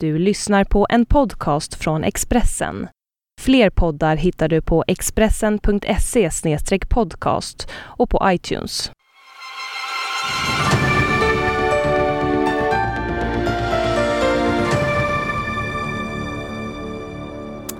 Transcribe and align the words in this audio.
Du 0.00 0.18
lyssnar 0.18 0.64
på 0.64 0.86
en 0.90 1.06
podcast 1.06 1.74
från 1.74 2.04
Expressen. 2.04 2.88
Fler 3.40 3.70
poddar 3.70 4.16
hittar 4.16 4.48
du 4.48 4.62
på 4.62 4.84
expressen.se 4.86 6.30
podcast 6.90 7.68
och 7.74 8.10
på 8.10 8.20
iTunes. 8.24 8.90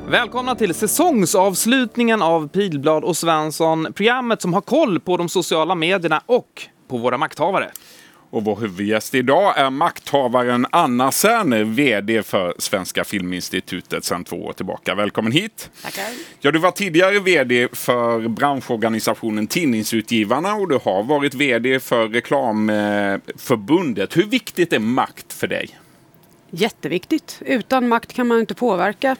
Välkomna 0.09 0.55
till 0.55 0.75
säsongsavslutningen 0.75 2.23
av 2.23 2.48
Pilblad 2.48 3.05
och 3.05 3.17
Svensson, 3.17 3.93
programmet 3.93 4.43
som 4.43 4.55
har 4.55 4.61
koll 4.61 5.01
på 5.01 5.17
de 5.17 5.29
sociala 5.29 5.75
medierna 5.75 6.23
och 6.27 6.62
på 6.89 6.98
våra 6.98 7.19
makthavare. 7.19 7.71
Och 8.31 8.45
vår 8.45 8.57
huvudgäst 8.57 9.15
idag 9.15 9.59
är 9.59 9.71
makthavaren 9.71 10.67
Anna 10.71 11.13
Serner, 11.13 11.65
VD 11.65 12.23
för 12.23 12.55
Svenska 12.59 13.05
Filminstitutet 13.05 14.05
sedan 14.05 14.25
två 14.25 14.37
år 14.37 14.53
tillbaka. 14.53 14.95
Välkommen 14.95 15.33
hit! 15.33 15.71
Tackar! 15.83 16.05
Ja, 16.41 16.51
du 16.51 16.59
var 16.59 16.70
tidigare 16.70 17.19
VD 17.19 17.69
för 17.73 18.29
branschorganisationen 18.29 19.47
Tidningsutgivarna 19.47 20.55
och 20.55 20.69
du 20.69 20.79
har 20.84 21.03
varit 21.03 21.34
VD 21.34 21.81
för 21.81 22.09
Reklamförbundet. 22.09 24.17
Hur 24.17 24.27
viktigt 24.27 24.73
är 24.73 24.79
makt 24.79 25.33
för 25.33 25.47
dig? 25.47 25.69
Jätteviktigt. 26.51 27.43
Utan 27.47 27.89
makt 27.89 28.12
kan 28.12 28.27
man 28.27 28.41
inte 28.41 28.55
påverka. 28.55 29.17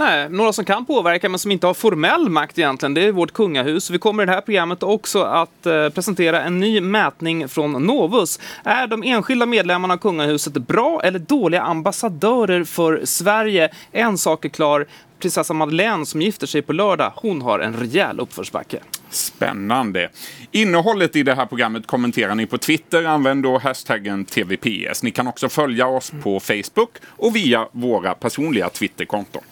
Nej, 0.00 0.28
några 0.28 0.52
som 0.52 0.64
kan 0.64 0.86
påverka 0.86 1.28
men 1.28 1.38
som 1.38 1.50
inte 1.50 1.66
har 1.66 1.74
formell 1.74 2.28
makt 2.28 2.58
egentligen, 2.58 2.94
det 2.94 3.04
är 3.04 3.12
vårt 3.12 3.32
kungahus. 3.32 3.90
Vi 3.90 3.98
kommer 3.98 4.22
i 4.22 4.26
det 4.26 4.32
här 4.32 4.40
programmet 4.40 4.82
också 4.82 5.22
att 5.22 5.66
eh, 5.66 5.88
presentera 5.88 6.42
en 6.42 6.60
ny 6.60 6.80
mätning 6.80 7.48
från 7.48 7.72
Novus. 7.72 8.40
Är 8.64 8.86
de 8.86 9.02
enskilda 9.02 9.46
medlemmarna 9.46 9.94
av 9.94 9.98
kungahuset 9.98 10.52
bra 10.52 11.00
eller 11.04 11.18
dåliga 11.18 11.62
ambassadörer 11.62 12.64
för 12.64 13.00
Sverige? 13.04 13.70
En 13.92 14.18
sak 14.18 14.44
är 14.44 14.48
klar, 14.48 14.86
prinsessa 15.18 15.54
Madeleine 15.54 16.06
som 16.06 16.22
gifter 16.22 16.46
sig 16.46 16.62
på 16.62 16.72
lördag, 16.72 17.12
hon 17.16 17.42
har 17.42 17.58
en 17.58 17.76
rejäl 17.76 18.20
uppförsbacke. 18.20 18.80
Spännande. 19.10 20.08
Innehållet 20.50 21.16
i 21.16 21.22
det 21.22 21.34
här 21.34 21.46
programmet 21.46 21.86
kommenterar 21.86 22.34
ni 22.34 22.46
på 22.46 22.58
Twitter. 22.58 23.04
Använd 23.04 23.42
då 23.42 23.58
hashtaggen 23.58 24.24
TVPS. 24.24 25.02
Ni 25.02 25.10
kan 25.10 25.26
också 25.26 25.48
följa 25.48 25.86
oss 25.86 26.12
på 26.22 26.40
Facebook 26.40 26.90
och 27.06 27.36
via 27.36 27.68
våra 27.72 28.14
personliga 28.14 28.68
Twitterkonton. 28.68 29.42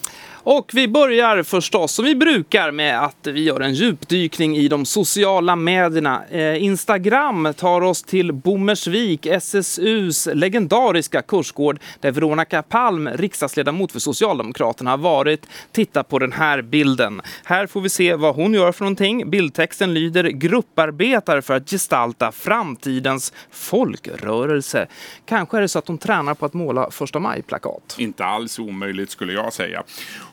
Och 0.51 0.71
vi 0.75 0.89
börjar 0.89 1.43
förstås 1.43 1.93
som 1.93 2.05
vi 2.05 2.15
brukar 2.15 2.71
med 2.71 3.05
att 3.05 3.27
vi 3.27 3.43
gör 3.43 3.61
en 3.61 3.75
djupdykning 3.75 4.57
i 4.57 4.69
de 4.69 4.85
sociala 4.87 5.57
medierna. 5.57 6.25
Eh, 6.31 6.65
Instagram 6.65 7.55
tar 7.57 7.81
oss 7.81 8.03
till 8.03 8.33
Bommersvik, 8.33 9.27
SSUs 9.27 10.29
legendariska 10.33 11.23
kursgård 11.23 11.81
där 12.01 12.11
Veronica 12.11 12.63
Palm, 12.63 13.09
riksdagsledamot 13.09 13.93
för 13.93 13.99
Socialdemokraterna, 13.99 14.91
har 14.91 14.99
varit. 14.99 15.47
Titta 15.73 16.05
på 16.05 16.19
den 16.19 16.33
här 16.33 16.63
bilden. 16.63 17.23
Här 17.45 17.67
får 17.67 17.81
vi 17.81 17.89
se 17.89 18.15
vad 18.15 18.35
hon 18.35 18.55
gör 18.55 18.73
för 18.73 18.85
någonting. 18.85 19.31
Bildtexten 19.31 19.95
lyder 19.95 20.25
grupparbetar 20.25 21.41
för 21.41 21.55
att 21.55 21.71
gestalta 21.71 22.33
framtidens 22.33 23.33
folkrörelse. 23.51 24.87
Kanske 25.27 25.57
är 25.57 25.61
det 25.61 25.69
så 25.69 25.79
att 25.79 25.89
hon 25.89 25.99
tränar 25.99 26.35
på 26.35 26.47
att 26.47 26.55
måla 26.55 26.91
första 26.91 27.19
maj-plakat. 27.19 27.97
Inte 27.99 28.25
alls 28.25 28.59
omöjligt 28.59 29.11
skulle 29.11 29.33
jag 29.33 29.53
säga. 29.53 29.83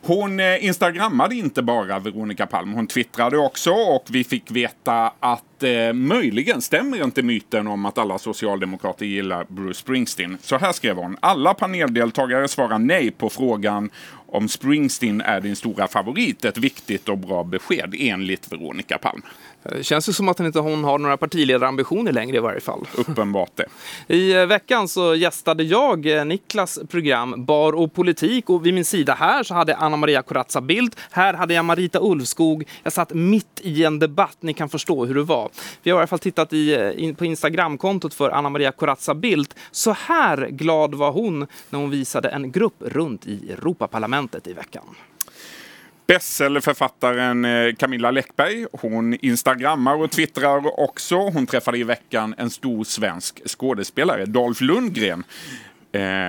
Hon 0.08 0.39
eh, 0.39 0.66
instagrammade 0.66 1.36
inte 1.36 1.61
bara 1.61 2.00
Veronica 2.00 2.45
Palm, 2.45 2.73
hon 2.73 2.88
twittrade 2.88 3.38
också 3.38 3.72
och 3.72 4.03
vi 4.09 4.23
fick 4.23 4.52
veta 4.52 5.12
att 5.20 5.64
eh, 5.64 5.94
möjligen 5.94 6.62
stämmer 6.62 7.03
inte 7.03 7.23
myten 7.23 7.67
om 7.67 7.86
att 7.86 7.97
alla 7.97 8.17
socialdemokrater 8.17 9.06
gillar 9.06 9.45
Bruce 9.50 9.80
Springsteen. 9.80 10.38
Så 10.42 10.58
här 10.58 10.72
skrev 10.72 10.95
hon. 10.95 11.17
Alla 11.20 11.53
paneldeltagare 11.53 12.47
svarar 12.47 12.80
nej 12.80 13.12
på 13.12 13.30
frågan 13.30 13.89
om 14.36 14.50
Springsteen 14.50 15.22
är 15.22 15.41
din 15.41 15.55
stora 15.55 15.88
favorit. 15.88 16.45
Ett 16.45 16.58
viktigt 16.58 17.09
och 17.09 17.17
bra 17.17 17.44
besked 17.44 17.95
enligt 17.97 18.52
Veronica 18.52 18.97
Palm. 18.97 19.22
Det 19.69 19.83
känns 19.83 20.09
ju 20.09 20.13
som 20.13 20.29
att 20.29 20.38
hon 20.38 20.47
inte 20.47 20.59
har 20.59 20.97
några 20.97 21.18
partiledarambitioner 21.18 22.12
längre 22.12 22.38
i 22.38 22.40
varje 22.40 22.59
fall. 22.59 22.88
Uppenbart 22.97 23.51
det. 23.56 23.66
I 24.16 24.34
eh, 24.34 24.46
veckan 24.46 24.88
så 24.88 25.16
gästade 25.16 25.63
jag 25.63 26.18
eh, 26.18 26.25
Niklas 26.25 26.79
program 26.90 27.46
Bar 27.46 27.73
och 27.73 27.94
politik 27.94 28.50
och 28.50 28.66
vid 28.66 28.73
min 28.73 28.85
sida 28.85 29.13
här 29.13 29.44
så 29.44 29.53
hade 29.53 29.75
Anna 29.75 29.97
Maria 29.97 30.22
Corazza 30.22 30.62
Bildt. 30.62 31.00
Här 31.12 31.34
hade 31.34 31.53
jag 31.53 31.66
Marita 31.66 32.00
Ulvskog. 32.02 32.63
Jag 32.84 32.94
satt 32.94 33.13
mitt 33.13 33.62
i 33.62 33.84
en 33.84 34.00
debatt. 34.00 34.38
Ni 34.40 34.53
kan 34.53 34.69
förstå 34.69 35.06
hur 35.06 35.16
det 35.16 35.23
var. 35.23 35.50
Vi 35.84 35.91
har 35.91 35.97
i 35.97 36.00
alla 36.00 36.07
fall 36.07 36.19
tittat 36.19 36.53
i, 36.53 36.73
eh, 36.75 37.03
in 37.03 37.16
på 37.16 37.25
Instagramkontot 37.25 38.13
för 38.13 38.29
Anna 38.29 38.50
Maria 38.50 38.72
Corazza 38.72 39.16
Bildt. 39.16 39.56
Så 39.72 39.91
här 39.91 40.47
glad 40.52 40.96
var 40.96 41.12
hon 41.12 41.47
när 41.69 41.79
hon 41.79 41.90
visade 41.90 42.29
en 42.29 42.52
grupp 42.52 42.75
runt 42.79 43.28
i 43.28 43.52
Europaparlamentet 43.52 44.25
i 44.47 44.53
veckan. 44.53 44.84
Bestsellerförfattaren 46.08 47.47
Camilla 47.75 48.12
Läckberg. 48.12 48.66
Hon 48.72 49.13
instagrammar 49.13 49.96
och 49.96 50.12
twittrar 50.12 50.80
också. 50.80 51.16
Hon 51.16 51.47
träffade 51.47 51.78
i 51.78 51.84
veckan 51.84 52.35
en 52.38 52.50
stor 52.50 52.84
svensk 52.84 53.41
skådespelare, 53.50 54.25
Dolph 54.25 54.64
Lundgren. 54.64 55.24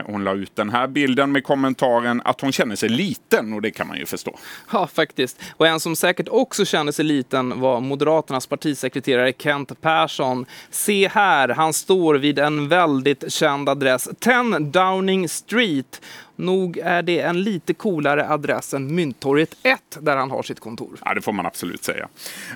Hon 0.06 0.24
la 0.24 0.34
ut 0.34 0.56
den 0.56 0.70
här 0.70 0.86
bilden 0.86 1.32
med 1.32 1.44
kommentaren 1.44 2.22
att 2.24 2.40
hon 2.40 2.52
känner 2.52 2.76
sig 2.76 2.88
liten 2.88 3.52
och 3.52 3.62
det 3.62 3.70
kan 3.70 3.88
man 3.88 3.98
ju 3.98 4.06
förstå. 4.06 4.38
Ja, 4.72 4.86
faktiskt. 4.86 5.42
Och 5.56 5.66
en 5.66 5.80
som 5.80 5.96
säkert 5.96 6.28
också 6.28 6.64
känner 6.64 6.92
sig 6.92 7.04
liten 7.04 7.60
var 7.60 7.80
Moderaternas 7.80 8.46
partisekreterare 8.46 9.32
Kent 9.38 9.80
Persson. 9.80 10.46
Se 10.70 11.08
här, 11.08 11.48
han 11.48 11.72
står 11.72 12.14
vid 12.14 12.38
en 12.38 12.68
väldigt 12.68 13.32
känd 13.32 13.68
adress, 13.68 14.08
10 14.18 14.58
Downing 14.58 15.28
Street. 15.28 16.02
Nog 16.36 16.78
är 16.78 17.02
det 17.02 17.20
en 17.20 17.42
lite 17.42 17.74
coolare 17.74 18.28
adress 18.28 18.74
än 18.74 18.94
Mynttorget 18.94 19.56
1 19.62 19.98
där 20.00 20.16
han 20.16 20.30
har 20.30 20.42
sitt 20.42 20.60
kontor. 20.60 20.98
Ja, 21.04 21.14
det 21.14 21.20
får 21.20 21.32
man 21.32 21.46
absolut 21.46 21.84
säga. 21.84 22.08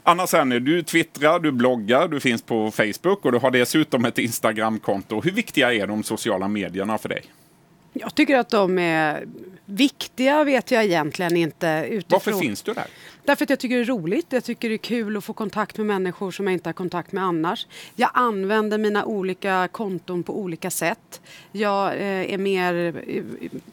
Anna 0.03 0.27
Serner, 0.27 0.61
du 0.61 0.83
twittrar, 0.83 1.41
du 1.41 1.53
bloggar, 1.53 2.09
du 2.09 2.21
finns 2.21 2.43
på 2.43 2.71
Facebook 2.71 3.25
och 3.25 3.33
du 3.33 3.39
har 3.39 3.51
dessutom 3.51 4.05
ett 4.05 4.19
Instagramkonto. 4.19 5.21
Hur 5.21 5.33
viktiga 5.33 5.75
är 5.75 5.87
de 5.87 6.03
sociala 6.03 6.49
medierna 6.49 6.99
för 6.99 7.09
dig? 7.09 7.23
Jag 7.93 8.15
tycker 8.15 8.39
att 8.39 8.49
de 8.49 8.79
är 8.79 9.27
viktiga 9.65 10.45
vet 10.45 10.71
jag 10.71 10.85
egentligen 10.85 11.37
inte. 11.37 11.87
Utifrån. 11.91 12.21
Varför 12.25 12.41
finns 12.41 12.63
du 12.63 12.75
där? 12.75 12.87
Därför 13.25 13.45
att 13.45 13.51
jag 13.51 13.59
tycker 13.59 13.77
det 13.77 13.83
är 13.83 13.85
roligt. 13.85 14.27
Jag 14.29 14.45
tycker 14.45 14.69
det 14.69 14.75
är 14.75 14.79
kul 14.79 15.17
att 15.17 15.25
få 15.25 15.33
kontakt 15.33 15.77
med 15.77 15.87
människor 15.87 16.31
som 16.31 16.47
jag 16.47 16.53
inte 16.53 16.69
har 16.69 16.75
kontakt 16.75 17.13
med 17.13 17.25
annars. 17.25 17.67
Jag 17.95 18.11
använder 18.15 18.79
mina 18.79 19.05
olika 19.05 19.69
konton 19.73 20.23
på 20.23 20.39
olika 20.39 20.71
sätt. 20.71 21.21
Jag 21.53 21.93
eh, 21.93 22.35
är 22.35 22.39
mer 22.39 23.05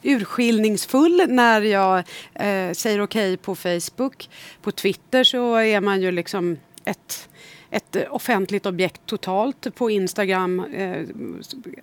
urskiljningsfull 0.02 1.24
när 1.28 1.60
jag 1.60 1.98
eh, 2.34 2.72
säger 2.72 3.00
okej 3.00 3.34
okay 3.34 3.36
på 3.36 3.54
Facebook. 3.54 4.28
På 4.62 4.72
Twitter 4.72 5.24
så 5.24 5.56
är 5.56 5.80
man 5.80 6.00
ju 6.00 6.10
liksom 6.10 6.56
ett 6.84 7.27
ett 7.70 7.96
eh, 7.96 8.14
offentligt 8.14 8.66
objekt 8.66 9.00
totalt. 9.06 9.74
På 9.74 9.90
Instagram 9.90 10.60
eh, 10.60 11.06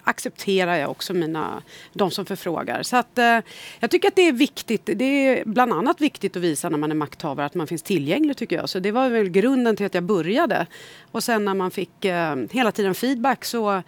accepterar 0.03 0.75
jag 0.75 0.91
också 0.91 1.13
mina, 1.13 1.63
de 1.94 2.12
som 2.12 2.25
förfrågar. 2.25 2.84
Så 2.84 2.97
att, 2.97 3.18
eh, 3.18 3.40
jag 3.79 3.91
tycker 3.91 4.07
att 4.07 4.16
det 4.16 4.28
är 4.28 4.34
viktigt. 4.34 4.90
Det 4.95 5.06
är 5.06 5.45
bland 5.45 5.74
annat 5.74 6.01
viktigt 6.01 6.35
att 6.35 6.44
visa 6.44 6.69
när 6.69 6.78
man 6.78 6.91
är 6.91 6.95
makthavare 6.95 7.45
att 7.45 7.56
man 7.56 7.68
finns 7.68 7.84
tillgänglig 7.84 8.38
tycker 8.38 8.56
jag. 8.56 8.69
Så 8.69 8.79
det 8.79 8.91
var 8.91 9.09
väl 9.09 9.29
grunden 9.29 9.75
till 9.75 9.85
att 9.85 9.94
jag 9.94 10.03
började. 10.03 10.68
Och 11.12 11.24
sen 11.24 11.45
när 11.45 11.53
man 11.53 11.72
fick 11.72 12.06
eh, 12.06 12.35
hela 12.51 12.72
tiden 12.72 12.95
feedback 12.95 13.45
så, 13.45 13.84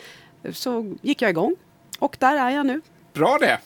så 0.52 0.96
gick 1.02 1.22
jag 1.22 1.30
igång. 1.30 1.56
Och 2.00 2.16
där 2.20 2.38
är 2.38 2.50
jag 2.50 2.66
nu. 2.66 2.82
Bra 3.18 3.38
det! 3.38 3.58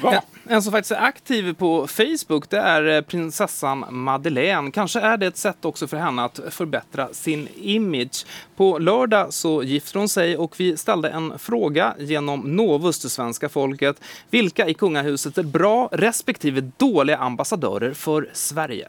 Bra. 0.00 0.22
En 0.48 0.62
som 0.62 0.72
faktiskt 0.72 0.90
är 0.90 1.02
aktiv 1.04 1.54
på 1.54 1.86
Facebook 1.86 2.50
det 2.50 2.58
är 2.58 2.96
eh, 2.96 3.00
prinsessan 3.00 3.84
Madeleine. 3.90 4.70
Kanske 4.70 5.00
är 5.00 5.16
det 5.16 5.26
ett 5.26 5.36
sätt 5.36 5.64
också 5.64 5.86
för 5.86 5.96
henne 5.96 6.24
att 6.24 6.40
förbättra 6.50 7.08
sin 7.12 7.48
image. 7.56 8.26
På 8.56 8.78
lördag 8.78 9.32
så 9.32 9.62
gifter 9.62 9.98
hon 9.98 10.08
sig 10.08 10.36
och 10.36 10.60
vi 10.60 10.76
ställde 10.76 11.08
en 11.08 11.38
fråga 11.38 11.94
genom 11.98 12.40
Novus 12.40 12.98
till 12.98 13.10
svenska 13.10 13.48
folket. 13.48 14.00
Vilka 14.30 14.68
i 14.68 14.74
kungahuset 14.74 15.38
är 15.38 15.42
bra 15.42 15.88
respektive 15.92 16.60
dåliga 16.76 17.16
ambassadörer 17.16 17.94
för 17.94 18.28
Sverige? 18.32 18.88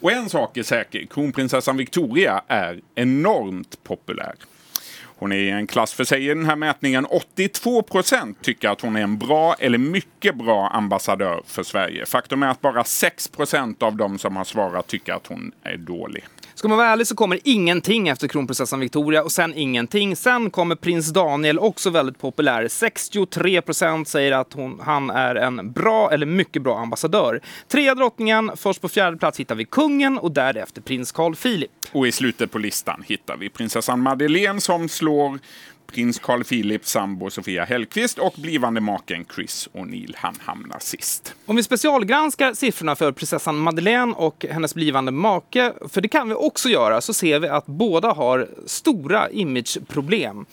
Och 0.00 0.12
en 0.12 0.28
sak 0.28 0.56
är 0.56 0.62
säker, 0.62 1.06
kronprinsessan 1.06 1.76
Victoria 1.76 2.42
är 2.48 2.80
enormt 2.94 3.84
populär. 3.84 4.34
Hon 5.20 5.32
är 5.32 5.36
i 5.36 5.50
en 5.50 5.66
klass 5.66 5.92
för 5.92 6.04
sig 6.04 6.24
i 6.24 6.28
den 6.28 6.44
här 6.44 6.56
mätningen. 6.56 7.06
82 7.06 7.82
procent 7.82 8.42
tycker 8.42 8.68
att 8.68 8.80
hon 8.80 8.96
är 8.96 9.00
en 9.00 9.18
bra 9.18 9.54
eller 9.58 9.78
mycket 9.78 10.34
bra 10.34 10.68
ambassadör 10.68 11.42
för 11.46 11.62
Sverige. 11.62 12.06
Faktum 12.06 12.42
är 12.42 12.48
att 12.48 12.60
bara 12.60 12.84
6 12.84 13.28
procent 13.28 13.82
av 13.82 13.96
de 13.96 14.18
som 14.18 14.36
har 14.36 14.44
svarat 14.44 14.86
tycker 14.86 15.12
att 15.12 15.26
hon 15.26 15.52
är 15.62 15.76
dålig. 15.76 16.24
Ska 16.60 16.68
man 16.68 16.78
vara 16.78 16.88
ärlig 16.88 17.06
så 17.06 17.14
kommer 17.14 17.38
ingenting 17.44 18.08
efter 18.08 18.28
kronprinsessan 18.28 18.80
Victoria 18.80 19.22
och 19.22 19.32
sen 19.32 19.54
ingenting. 19.54 20.16
Sen 20.16 20.50
kommer 20.50 20.74
prins 20.74 21.12
Daniel, 21.12 21.58
också 21.58 21.90
väldigt 21.90 22.18
populär. 22.18 22.68
63 22.68 23.62
procent 23.62 24.08
säger 24.08 24.32
att 24.32 24.52
hon, 24.52 24.80
han 24.82 25.10
är 25.10 25.34
en 25.34 25.72
bra 25.72 26.12
eller 26.12 26.26
mycket 26.26 26.62
bra 26.62 26.78
ambassadör. 26.78 27.40
Trea 27.68 27.94
drottningen, 27.94 28.50
först 28.56 28.80
på 28.80 28.88
fjärde 28.88 29.16
plats 29.16 29.40
hittar 29.40 29.54
vi 29.54 29.64
kungen 29.64 30.18
och 30.18 30.32
därefter 30.32 30.82
prins 30.82 31.12
Carl 31.12 31.34
Philip. 31.34 31.70
Och 31.92 32.06
i 32.06 32.12
slutet 32.12 32.50
på 32.50 32.58
listan 32.58 33.02
hittar 33.06 33.36
vi 33.36 33.48
prinsessan 33.48 34.00
Madeleine 34.00 34.60
som 34.60 34.88
slår 34.88 35.38
prins 35.90 36.18
Carl 36.18 36.44
Philip, 36.44 36.86
sambo 36.86 37.30
Sofia 37.30 37.64
Hellqvist 37.64 38.18
och 38.18 38.34
blivande 38.36 38.80
maken 38.80 39.24
Chris 39.34 39.68
O'Neill. 39.72 40.14
Han 40.16 40.34
hamnar 40.40 40.78
sist. 40.78 41.34
Om 41.46 41.56
vi 41.56 41.62
specialgranskar 41.62 42.54
siffrorna 42.54 42.96
för 42.96 43.12
prinsessan 43.12 43.58
Madeleine 43.58 44.14
och 44.16 44.46
hennes 44.50 44.74
blivande 44.74 45.12
make, 45.12 45.72
för 45.88 46.00
det 46.00 46.08
kan 46.08 46.28
vi 46.28 46.34
också 46.34 46.68
göra, 46.68 47.00
så 47.00 47.14
ser 47.14 47.40
vi 47.40 47.48
att 47.48 47.66
båda 47.66 48.12
har 48.12 48.48
stora 48.66 49.30
imageproblem. 49.30 50.46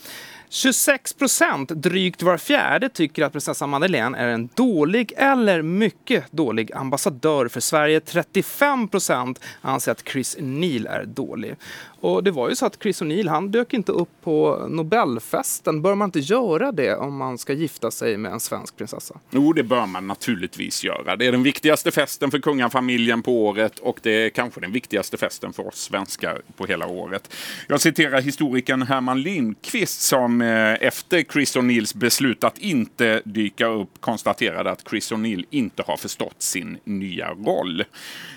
26 0.50 1.14
procent, 1.14 1.70
drygt 1.70 2.22
var 2.22 2.38
fjärde, 2.38 2.90
tycker 2.90 3.24
att 3.24 3.32
prinsessan 3.32 3.70
Madeleine 3.70 4.18
är 4.18 4.28
en 4.28 4.50
dålig 4.56 5.14
eller 5.18 5.62
mycket 5.62 6.32
dålig 6.32 6.74
ambassadör 6.74 7.48
för 7.48 7.60
Sverige. 7.60 8.00
35 8.00 8.88
procent 8.88 9.40
anser 9.62 9.92
att 9.92 10.08
Chris 10.08 10.38
Neal 10.40 10.88
är 10.88 11.06
dålig. 11.06 11.56
Och 12.00 12.24
det 12.24 12.32
var 12.32 12.50
ju 12.50 12.56
så 12.56 12.66
att 12.66 12.82
Chris 12.82 13.02
O'Neill, 13.02 13.30
han 13.30 13.52
dök 13.52 13.74
inte 13.74 13.92
upp 13.92 14.10
på 14.24 14.66
Nobelfesten. 14.70 15.82
Bör 15.82 15.96
man 15.96 16.08
inte 16.08 16.20
göra 16.20 16.72
det 16.72 16.96
om 16.96 17.18
man 17.18 17.38
ska 17.38 17.54
gifta 17.54 17.92
sig 17.92 18.18
med 18.18 18.32
en 18.32 18.40
svensk 18.40 18.78
prinsessa? 18.78 19.20
Jo, 19.30 19.54
det 19.54 19.64
bör 19.64 19.86
man 19.86 20.08
naturligtvis 20.08 20.84
göra. 20.84 21.16
Det 21.16 21.26
är 21.26 21.32
den 21.32 21.44
viktigaste 21.44 21.92
festen 21.92 22.32
för 22.32 22.40
kungafamiljen 22.40 23.22
på 23.22 23.46
året 23.46 23.80
och 23.80 24.00
det 24.04 24.26
är 24.26 24.30
kanske 24.30 24.62
den 24.62 24.72
viktigaste 24.72 25.18
festen 25.18 25.54
för 25.54 25.68
oss 25.68 25.76
svenskar 25.76 26.42
på 26.58 26.66
hela 26.66 26.88
året. 26.88 27.34
Jag 27.68 27.82
citerar 27.82 28.22
historikern 28.22 28.82
Herman 28.82 29.22
Lindqvist 29.22 30.02
som 30.02 30.42
eh, 30.42 30.74
efter 30.74 31.24
Chris 31.24 31.56
O'Neills 31.58 31.98
beslut 31.98 32.44
att 32.44 32.58
inte 32.58 33.22
dyka 33.26 33.68
upp 33.68 33.90
konstaterade 34.00 34.72
att 34.72 34.90
Chris 34.90 35.12
O'Neill 35.12 35.46
inte 35.50 35.84
har 35.88 35.98
förstått 35.98 36.42
sin 36.42 36.78
nya 36.84 37.30
roll. 37.34 37.84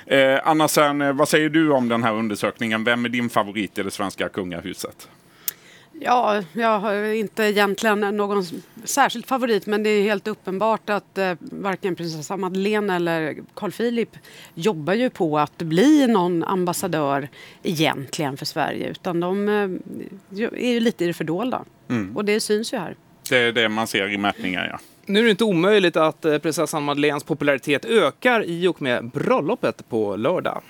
Eh, 0.07 0.39
Anna 0.45 0.69
Sern, 0.69 1.03
eh, 1.03 1.13
vad 1.13 1.29
säger 1.29 1.49
du 1.49 1.71
om 1.71 1.89
den 1.89 2.03
här 2.03 2.15
undersökningen? 2.15 2.85
Vem 2.85 3.05
är 3.05 3.09
din 3.09 3.31
favorit 3.31 3.50
i 3.57 3.71
det 3.75 3.91
svenska 3.91 4.29
kungahuset? 4.29 5.09
Ja, 6.03 6.43
jag 6.53 6.79
har 6.79 6.95
inte 7.13 7.43
egentligen 7.43 8.01
någon 8.01 8.45
särskild 8.85 9.27
favorit 9.27 9.67
men 9.67 9.83
det 9.83 9.91
är 9.91 10.03
helt 10.03 10.29
uppenbart 10.29 10.91
att 10.91 11.19
eh, 11.19 11.35
varken 11.41 11.97
prinsessa 11.97 12.37
Madeleine 12.37 12.97
eller 12.97 13.37
Carl 13.55 13.71
Philip 13.71 14.17
jobbar 14.55 14.95
ju 14.95 15.11
på 15.11 15.39
att 15.39 15.59
bli 15.59 16.07
någon 16.07 16.45
ambassadör 16.45 17.29
egentligen 17.63 18.37
för 18.37 18.47
Sverige 18.47 18.89
utan 18.89 19.21
de 19.21 19.49
eh, 19.49 19.55
är 20.53 20.73
ju 20.73 20.81
lite 20.81 21.05
i 21.05 21.07
det 21.07 21.15
fördolda. 21.15 21.65
Mm. 21.89 22.17
Och 22.17 22.25
det 22.25 22.41
syns 22.41 22.73
ju 22.73 22.79
här. 22.79 22.97
Det 23.29 23.39
är 23.39 23.53
det 23.53 23.69
man 23.69 23.87
ser 23.87 24.09
i 24.09 24.19
mätningar, 24.19 24.69
ja. 24.73 24.79
Nu 25.07 25.19
är 25.21 25.25
det 25.25 25.31
inte 25.31 25.45
omöjligt 25.45 25.97
att 25.97 26.25
eh, 26.25 26.39
prinsessan 26.39 26.83
Madeleines 26.83 27.25
popularitet 27.25 27.85
ökar 27.85 28.45
i 28.45 28.67
och 28.67 28.83
med 28.83 29.11
bröllopet 29.11 29.89
på 29.89 30.17
lördag. 30.17 30.63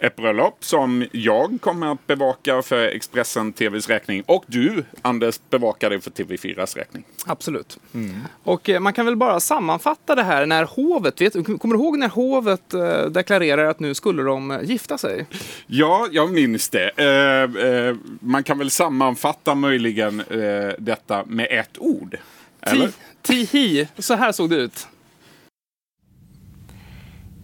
Ett 0.00 0.16
bröllop 0.16 0.64
som 0.64 1.06
jag 1.12 1.58
kommer 1.60 1.92
att 1.92 2.06
bevaka 2.06 2.62
för 2.62 2.86
Expressen 2.86 3.52
TVs 3.52 3.88
räkning 3.88 4.22
och 4.26 4.44
du, 4.46 4.84
Anders, 5.02 5.40
bevakar 5.50 5.90
det 5.90 6.00
för 6.00 6.10
TV4s 6.10 6.76
räkning. 6.76 7.04
Absolut. 7.26 7.78
Mm. 7.94 8.16
Och 8.42 8.68
eh, 8.68 8.80
man 8.80 8.92
kan 8.92 9.06
väl 9.06 9.16
bara 9.16 9.40
sammanfatta 9.40 10.14
det 10.14 10.22
här 10.22 10.46
när 10.46 10.64
hovet, 10.64 11.20
vet, 11.20 11.32
kommer 11.32 11.74
du 11.74 11.82
ihåg 11.82 11.98
när 11.98 12.08
hovet 12.08 12.74
eh, 12.74 13.02
deklarerar 13.02 13.64
att 13.64 13.80
nu 13.80 13.94
skulle 13.94 14.22
de 14.22 14.60
gifta 14.62 14.98
sig? 14.98 15.26
Ja, 15.66 16.08
jag 16.12 16.32
minns 16.32 16.68
det. 16.68 16.90
Eh, 16.96 17.64
eh, 17.66 17.96
man 18.20 18.42
kan 18.42 18.58
väl 18.58 18.70
sammanfatta 18.70 19.54
möjligen 19.54 20.20
eh, 20.20 20.72
detta 20.78 21.24
med 21.26 21.46
ett 21.50 21.78
ord. 21.78 22.16
Eller? 22.60 22.90
Tihi, 23.22 23.88
så 23.98 24.14
här 24.14 24.32
såg 24.32 24.50
det 24.50 24.56
ut. 24.56 24.88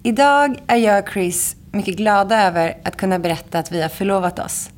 Idag 0.02 0.62
är 0.66 0.76
jag 0.76 1.12
Chris 1.12 1.56
mycket 1.74 1.96
glada 1.96 2.42
över 2.42 2.76
att 2.84 2.96
kunna 2.96 3.18
berätta 3.18 3.58
att 3.58 3.72
vi 3.72 3.82
har 3.82 3.88
förlovat 3.88 4.38
oss. 4.38 4.70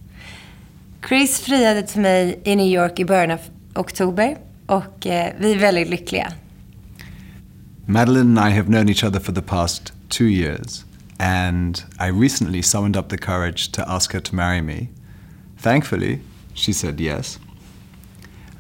Chris 1.09 1.41
friade 1.41 1.83
till 1.83 2.01
mig 2.01 2.41
i 2.45 2.57
New 2.57 2.67
York 2.67 2.99
i 2.99 3.05
början 3.05 3.31
av 3.31 3.41
oktober 3.75 4.37
och 4.67 5.07
eh, 5.07 5.33
vi 5.39 5.53
är 5.53 5.59
väldigt 5.59 5.89
lyckliga. 5.89 6.33
Madeline 7.87 8.39
and 8.39 8.53
I 8.53 8.57
have 8.57 8.67
known 8.67 8.89
each 8.89 9.05
other 9.05 9.21
for 9.21 9.33
the 9.33 9.43
past 9.43 9.93
two 10.09 10.25
years 10.25 10.85
and 11.19 11.83
I 12.01 12.11
recently 12.11 12.63
summoned 12.63 12.97
up 12.97 13.09
the 13.09 13.19
courage 13.19 13.73
to 13.73 13.83
ask 13.83 14.13
her 14.13 14.21
to 14.21 14.35
marry 14.35 14.63
me. 14.63 14.89
Thankfully, 15.63 16.21
she 16.55 16.73
said 16.73 17.01
yes. 17.01 17.39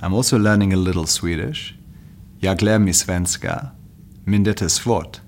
I'm 0.00 0.14
also 0.14 0.38
learning 0.38 0.72
a 0.72 0.76
little 0.76 1.06
Swedish. 1.06 1.74
Jag 2.40 2.62
lär 2.62 2.78
mig 2.78 2.92
svenska, 2.92 3.66
men 4.24 4.44
det 4.44 4.62
är 4.62 4.68
svårt. 4.68 5.20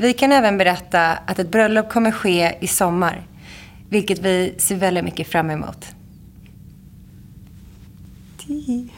Vi 0.00 0.12
kan 0.12 0.32
även 0.32 0.58
berätta 0.58 1.12
att 1.12 1.38
ett 1.38 1.50
bröllop 1.50 1.90
kommer 1.90 2.10
ske 2.10 2.54
i 2.60 2.66
sommar, 2.66 3.22
vilket 3.88 4.18
vi 4.18 4.54
ser 4.58 4.76
väldigt 4.76 5.04
mycket 5.04 5.28
fram 5.28 5.50
emot. 5.50 5.86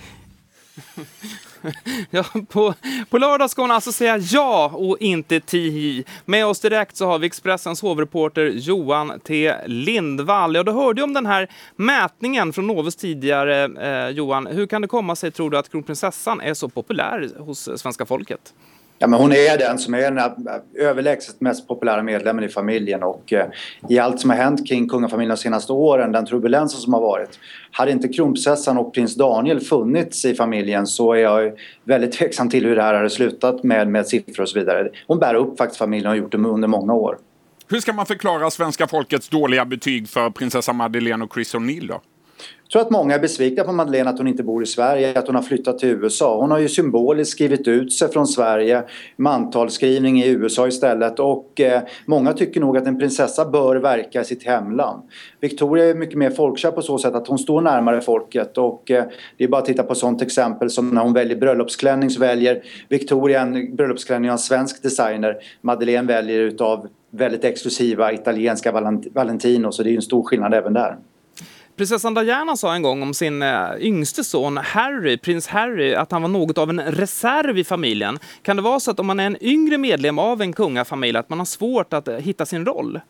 Ja, 2.11 2.25
på, 2.49 2.75
på 3.11 3.19
lördag 3.19 3.51
ska 3.51 3.63
hon 3.63 3.71
alltså 3.71 3.93
säga 3.93 4.19
ja 4.19 4.71
och 4.75 4.97
inte 5.01 5.41
tihi. 5.41 6.05
Med 6.25 6.47
oss 6.47 6.61
direkt 6.61 6.97
så 6.97 7.07
har 7.07 7.19
vi 7.19 7.27
Expressens 7.27 7.83
hovreporter 7.83 8.47
Johan 8.47 9.21
T 9.21 9.55
Lindvall. 9.67 10.55
Ja, 10.55 10.63
du 10.63 10.73
hörde 10.73 11.01
ju 11.01 11.05
om 11.05 11.15
den 11.15 11.27
här 11.27 11.49
mätningen 11.77 12.53
från 12.53 12.67
Novus 12.67 12.97
tidigare, 12.97 13.65
eh, 13.65 14.09
Johan. 14.09 14.47
Hur 14.47 14.67
kan 14.67 14.83
det 14.83 14.89
komma 14.89 15.17
sig, 15.17 15.31
tror 15.31 15.51
du, 15.51 15.59
att 15.59 15.71
kronprinsessan 15.71 16.41
är 16.41 16.55
så 16.55 16.69
populär 16.69 17.31
hos 17.39 17.69
svenska 17.77 18.07
folket? 18.07 18.55
Ja, 19.03 19.09
men 19.09 19.21
hon 19.21 19.33
är 19.33 19.59
den 19.59 19.79
som 19.79 19.95
är 19.95 20.01
den 20.01 20.19
äh, 20.19 20.25
överlägset 20.75 21.41
mest 21.41 21.69
populära 21.69 22.03
medlemmen 22.03 22.45
i 22.45 22.49
familjen 22.49 23.03
och 23.03 23.33
eh, 23.33 23.47
i 23.89 23.99
allt 23.99 24.21
som 24.21 24.31
har 24.31 24.37
hänt 24.37 24.69
kring 24.69 24.89
kungafamiljen 24.89 25.37
de 25.37 25.43
senaste 25.43 25.73
åren, 25.73 26.13
den 26.13 26.27
turbulensen 26.27 26.81
som 26.81 26.95
har 26.95 27.01
varit. 27.01 27.39
Hade 27.71 27.91
inte 27.91 28.09
kronprinsessan 28.09 28.79
och 28.79 28.95
prins 28.95 29.15
Daniel 29.15 29.61
funnits 29.61 30.25
i 30.25 30.35
familjen 30.35 30.87
så 30.87 31.13
är 31.13 31.19
jag 31.19 31.53
väldigt 31.85 32.13
tveksam 32.13 32.51
till 32.51 32.65
hur 32.65 32.77
det 32.77 32.83
här 32.83 32.95
hade 32.95 33.11
slutat 33.11 33.63
med, 33.63 33.89
med 33.89 34.07
siffror 34.07 34.43
och 34.43 34.49
så 34.49 34.59
vidare. 34.59 34.89
Hon 35.07 35.19
bär 35.19 35.35
upp 35.35 35.59
faktiskt 35.59 35.79
familjen 35.79 36.07
och 36.07 36.13
har 36.13 36.17
gjort 36.17 36.33
det 36.33 36.39
under 36.39 36.69
många 36.69 36.95
år. 36.95 37.19
Hur 37.69 37.81
ska 37.81 37.93
man 37.93 38.07
förklara 38.07 38.51
svenska 38.51 38.87
folkets 38.87 39.29
dåliga 39.29 39.65
betyg 39.65 40.09
för 40.09 40.31
prinsessa 40.31 40.73
Madeleine 40.73 41.25
och 41.25 41.35
Chris 41.35 41.55
O'Neill 41.55 41.89
då? 41.89 42.01
Jag 42.75 42.81
tror 42.81 42.87
att 42.87 43.03
många 43.03 43.15
är 43.15 43.19
besvikna 43.19 43.65
på 43.65 43.73
Madeleine 43.73 44.11
att 44.11 44.19
hon 44.19 44.27
inte 44.27 44.43
bor 44.43 44.63
i 44.63 44.67
Sverige, 44.67 45.19
att 45.19 45.27
hon 45.27 45.35
har 45.35 45.43
flyttat 45.43 45.79
till 45.79 45.89
USA. 45.89 46.41
Hon 46.41 46.51
har 46.51 46.59
ju 46.59 46.69
symboliskt 46.69 47.33
skrivit 47.33 47.69
ut 47.69 47.93
sig 47.93 48.09
från 48.09 48.27
Sverige, 48.27 48.83
mantalsskrivning 49.17 50.23
i 50.23 50.29
USA 50.29 50.69
istället 50.69 51.19
och 51.19 51.61
eh, 51.61 51.83
många 52.07 52.33
tycker 52.33 52.61
nog 52.61 52.77
att 52.77 52.87
en 52.87 52.99
prinsessa 52.99 53.45
bör 53.45 53.77
verka 53.77 54.21
i 54.21 54.25
sitt 54.25 54.47
hemland. 54.47 55.03
Victoria 55.41 55.85
är 55.85 55.95
mycket 55.95 56.19
mer 56.19 56.31
folkkär 56.31 56.71
på 56.71 56.83
så 56.83 56.99
sätt 56.99 57.15
att 57.15 57.29
hon 57.29 57.39
står 57.39 57.61
närmare 57.61 58.01
folket 58.01 58.59
och 58.59 58.91
eh, 58.91 59.05
det 59.37 59.45
är 59.45 59.49
bara 59.49 59.61
att 59.61 59.67
titta 59.67 59.83
på 59.83 59.95
sånt 59.95 60.23
exempel 60.23 60.71
som 60.71 60.91
när 60.91 61.03
hon 61.03 61.13
väljer 61.13 61.37
bröllopsklänning 61.37 62.11
så 62.11 62.21
väljer 62.21 62.63
Victoria 62.89 63.41
en 63.41 63.77
bröllopsklänning 63.77 64.31
av 64.31 64.35
en 64.35 64.39
svensk 64.39 64.83
designer. 64.83 65.37
Madeleine 65.61 66.09
väljer 66.09 66.41
utav 66.41 66.89
väldigt 67.11 67.45
exklusiva 67.45 68.13
italienska 68.13 68.73
Valentino 69.13 69.73
så 69.73 69.83
det 69.83 69.89
är 69.89 69.91
ju 69.91 69.97
en 69.97 70.03
stor 70.03 70.23
skillnad 70.23 70.55
även 70.55 70.73
där. 70.73 70.97
Prinsessan 71.83 72.15
Diana 72.15 72.57
sa 72.57 72.75
en 72.75 72.83
gång 72.83 73.03
om 73.03 73.15
sin 73.15 73.43
eh, 73.43 73.71
yngste 73.79 74.25
son 74.25 74.57
Harry, 74.57 75.19
prins 75.19 75.47
Harry, 75.47 75.95
att 75.95 76.13
han 76.13 76.23
var 76.23 76.29
något 76.29 76.59
av 76.59 76.71
en 76.71 76.81
reserv 76.81 77.59
i 77.59 77.65
familjen. 77.65 78.19
Kan 78.43 78.57
det 78.57 78.63
vara 78.63 78.81
så 78.81 78.91
att 78.91 79.01
om 79.01 79.07
man 79.07 79.21
är 79.21 79.27
en 79.27 79.45
yngre 79.45 79.79
medlem 79.79 80.19
av 80.19 80.43
en 80.43 80.53
kungafamilj 80.53 81.19
att 81.19 81.29
man 81.29 81.39
har 81.39 81.47
svårt 81.47 81.93
att 81.93 82.09
eh, 82.09 82.17
hitta 82.17 82.47
sin 82.47 82.67
roll? 82.67 83.01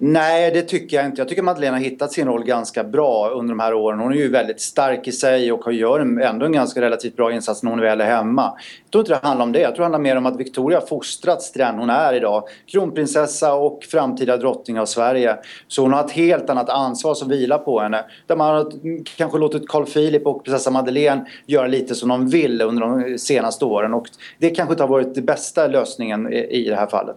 Nej, 0.00 0.50
det 0.50 0.62
tycker 0.62 0.96
jag 0.96 1.06
inte. 1.06 1.20
Jag 1.20 1.28
tycker 1.28 1.42
Madeleine 1.42 1.76
har 1.76 1.84
hittat 1.84 2.12
sin 2.12 2.26
roll 2.26 2.44
ganska 2.44 2.84
bra 2.84 3.30
under 3.30 3.54
de 3.54 3.60
här 3.60 3.74
åren. 3.74 3.98
Hon 3.98 4.12
är 4.12 4.16
ju 4.16 4.28
väldigt 4.28 4.60
stark 4.60 5.08
i 5.08 5.12
sig 5.12 5.52
och 5.52 5.72
gör 5.72 6.20
ändå 6.20 6.46
en 6.46 6.52
ganska 6.52 6.80
relativt 6.80 7.16
bra 7.16 7.32
insats 7.32 7.62
när 7.62 7.70
hon 7.70 7.80
väl 7.80 8.00
är 8.00 8.04
hemma. 8.04 8.52
Jag 8.84 8.90
tror 8.90 9.02
inte 9.02 9.12
det 9.12 9.26
handlar 9.26 9.46
om 9.46 9.52
det. 9.52 9.60
Jag 9.60 9.74
tror 9.74 9.78
det 9.78 9.84
handlar 9.84 9.98
mer 9.98 10.16
om 10.16 10.26
att 10.26 10.40
Victoria 10.40 10.80
fostrats 10.80 11.52
till 11.52 11.60
den 11.60 11.78
hon 11.78 11.90
är 11.90 12.14
idag. 12.14 12.42
Kronprinsessa 12.66 13.54
och 13.54 13.84
framtida 13.84 14.36
drottning 14.36 14.80
av 14.80 14.86
Sverige. 14.86 15.36
Så 15.68 15.82
hon 15.82 15.92
har 15.92 16.04
ett 16.04 16.10
helt 16.10 16.50
annat 16.50 16.68
ansvar 16.68 17.14
som 17.14 17.28
vilar 17.28 17.58
på 17.58 17.80
henne. 17.80 18.04
Där 18.26 18.36
man 18.36 18.54
har 18.54 18.72
kanske 19.16 19.38
låtit 19.38 19.68
Carl 19.68 19.86
Philip 19.86 20.26
och 20.26 20.44
prinsessa 20.44 20.70
Madeleine 20.70 21.26
göra 21.46 21.66
lite 21.66 21.94
som 21.94 22.08
de 22.08 22.28
vill 22.28 22.62
under 22.62 22.82
de 22.82 23.18
senaste 23.18 23.64
åren. 23.64 23.94
Och 23.94 24.06
det 24.38 24.50
kanske 24.50 24.72
inte 24.72 24.82
har 24.82 24.88
varit 24.88 25.14
den 25.14 25.24
bästa 25.24 25.66
lösningen 25.66 26.32
i 26.32 26.64
det 26.68 26.76
här 26.76 26.86
fallet. 26.86 27.16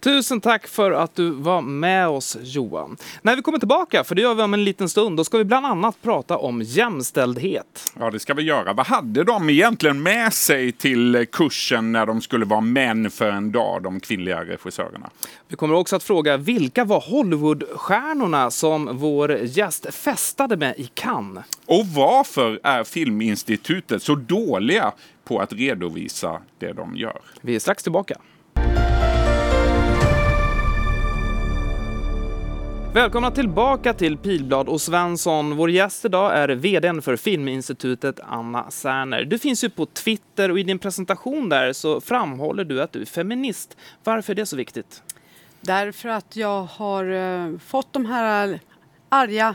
Tusen 0.00 0.40
tack 0.40 0.66
för 0.66 0.92
att 0.92 1.14
du 1.14 1.30
var 1.30 1.60
med 1.60 2.08
oss 2.08 2.36
Johan. 2.40 2.96
När 3.22 3.36
vi 3.36 3.42
kommer 3.42 3.58
tillbaka, 3.58 4.04
för 4.04 4.14
det 4.14 4.22
gör 4.22 4.34
vi 4.34 4.42
om 4.42 4.54
en 4.54 4.64
liten 4.64 4.88
stund, 4.88 5.16
då 5.16 5.24
ska 5.24 5.38
vi 5.38 5.44
bland 5.44 5.66
annat 5.66 6.02
prata 6.02 6.36
om 6.36 6.62
jämställdhet. 6.62 7.92
Ja, 7.98 8.10
det 8.10 8.18
ska 8.18 8.34
vi 8.34 8.42
göra. 8.42 8.72
Vad 8.72 8.86
hade 8.86 9.24
de 9.24 9.50
egentligen 9.50 10.02
med 10.02 10.32
sig 10.32 10.72
till 10.72 11.26
kursen 11.32 11.92
när 11.92 12.06
de 12.06 12.20
skulle 12.20 12.44
vara 12.44 12.60
män 12.60 13.10
för 13.10 13.30
en 13.30 13.52
dag, 13.52 13.82
de 13.82 14.00
kvinnliga 14.00 14.44
regissörerna? 14.44 15.10
Vi 15.48 15.56
kommer 15.56 15.74
också 15.74 15.96
att 15.96 16.02
fråga 16.02 16.36
vilka 16.36 16.84
var 16.84 17.00
Hollywoodstjärnorna 17.00 18.50
som 18.50 18.88
vår 18.92 19.36
gäst 19.36 19.94
festade 19.94 20.56
med 20.56 20.74
i 20.78 20.90
Cannes? 20.94 21.44
Och 21.66 21.86
varför 21.86 22.60
är 22.62 22.84
Filminstitutet 22.84 24.02
så 24.02 24.14
dåliga 24.14 24.92
på 25.24 25.38
att 25.38 25.52
redovisa 25.52 26.40
det 26.58 26.72
de 26.72 26.96
gör? 26.96 27.20
Vi 27.40 27.54
är 27.54 27.60
strax 27.60 27.82
tillbaka. 27.82 28.18
Välkomna 32.96 33.30
tillbaka 33.30 33.94
till 33.94 34.16
Pilblad 34.16 34.68
och 34.68 34.80
Svensson. 34.80 35.56
Vår 35.56 35.70
gäst 35.70 36.04
idag 36.04 36.36
är 36.36 36.48
vdn 36.48 37.02
för 37.02 37.16
Filminstitutet, 37.16 38.20
Anna 38.22 38.70
Särner. 38.70 39.24
Du 39.24 39.38
finns 39.38 39.64
ju 39.64 39.70
på 39.70 39.86
Twitter 39.86 40.50
och 40.50 40.58
i 40.58 40.62
din 40.62 40.78
presentation 40.78 41.48
där 41.48 41.72
så 41.72 42.00
framhåller 42.00 42.64
du 42.64 42.82
att 42.82 42.92
du 42.92 43.00
är 43.00 43.06
feminist. 43.06 43.76
Varför 44.04 44.32
är 44.32 44.34
det 44.34 44.46
så 44.46 44.56
viktigt? 44.56 45.02
Därför 45.60 46.08
att 46.08 46.36
jag 46.36 46.62
har 46.62 47.04
eh, 47.04 47.58
fått 47.58 47.92
de 47.92 48.06
här 48.06 48.60
arga 49.08 49.54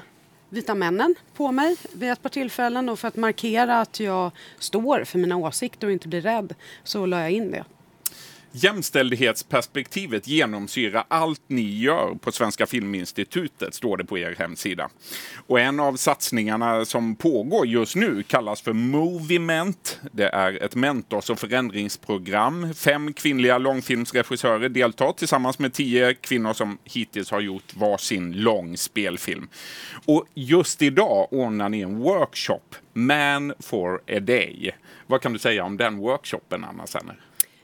vita 0.50 0.75
männen 0.75 1.15
på 1.36 1.51
mig 1.51 1.75
vid 1.93 2.12
ett 2.12 2.21
par 2.21 2.29
tillfällen 2.29 2.89
och 2.89 3.00
för 3.00 3.07
att 3.07 3.15
markera 3.15 3.81
att 3.81 4.00
jag 4.00 4.31
står 4.60 5.03
för 5.03 5.19
mina 5.19 5.38
åsikter 5.38 5.88
och 5.88 5.93
inte 5.93 6.07
blir 6.07 6.21
rädd 6.21 6.53
så 6.83 7.05
la 7.05 7.19
jag 7.19 7.31
in 7.31 7.51
det. 7.51 7.63
Jämställdhetsperspektivet 8.53 10.27
genomsyrar 10.27 11.03
allt 11.08 11.41
ni 11.48 11.79
gör 11.79 12.15
på 12.15 12.31
Svenska 12.31 12.65
Filminstitutet, 12.65 13.74
står 13.74 13.98
det 13.98 14.05
på 14.05 14.17
er 14.17 14.36
hemsida. 14.39 14.89
Och 15.48 15.60
en 15.60 15.79
av 15.79 15.96
satsningarna 15.96 16.86
som 16.86 17.15
pågår 17.15 17.67
just 17.67 17.96
nu 17.96 18.24
kallas 18.24 18.62
för 18.62 18.74
Movement. 18.74 20.00
Det 20.12 20.27
är 20.29 20.63
ett 20.63 20.75
mentors 20.75 21.29
och 21.29 21.39
förändringsprogram. 21.39 22.74
Fem 22.74 23.13
kvinnliga 23.13 23.58
långfilmsregissörer 23.58 24.70
deltar 24.70 25.12
tillsammans 25.12 25.60
med 25.60 25.74
tio 25.74 26.13
kvinnor 26.13 26.53
som 26.53 26.77
hittills 26.84 27.31
har 27.31 27.41
gjort 27.41 27.75
varsin 27.75 28.31
lång 28.31 28.77
spelfilm. 28.77 29.50
Och 30.05 30.25
just 30.34 30.81
idag 30.81 31.34
ordnar 31.34 31.70
ni 31.70 31.81
en 31.81 32.00
workshop, 32.00 32.75
Man 32.93 33.53
for 33.60 33.96
a 33.96 34.20
Day. 34.20 34.72
Vad 35.08 35.22
kan 35.22 35.34
du 35.34 35.39
säga 35.39 35.63
om 35.63 35.77
den 35.77 35.98
workshopen, 35.98 36.63
Anna 36.63 36.88
Senner? 36.88 37.20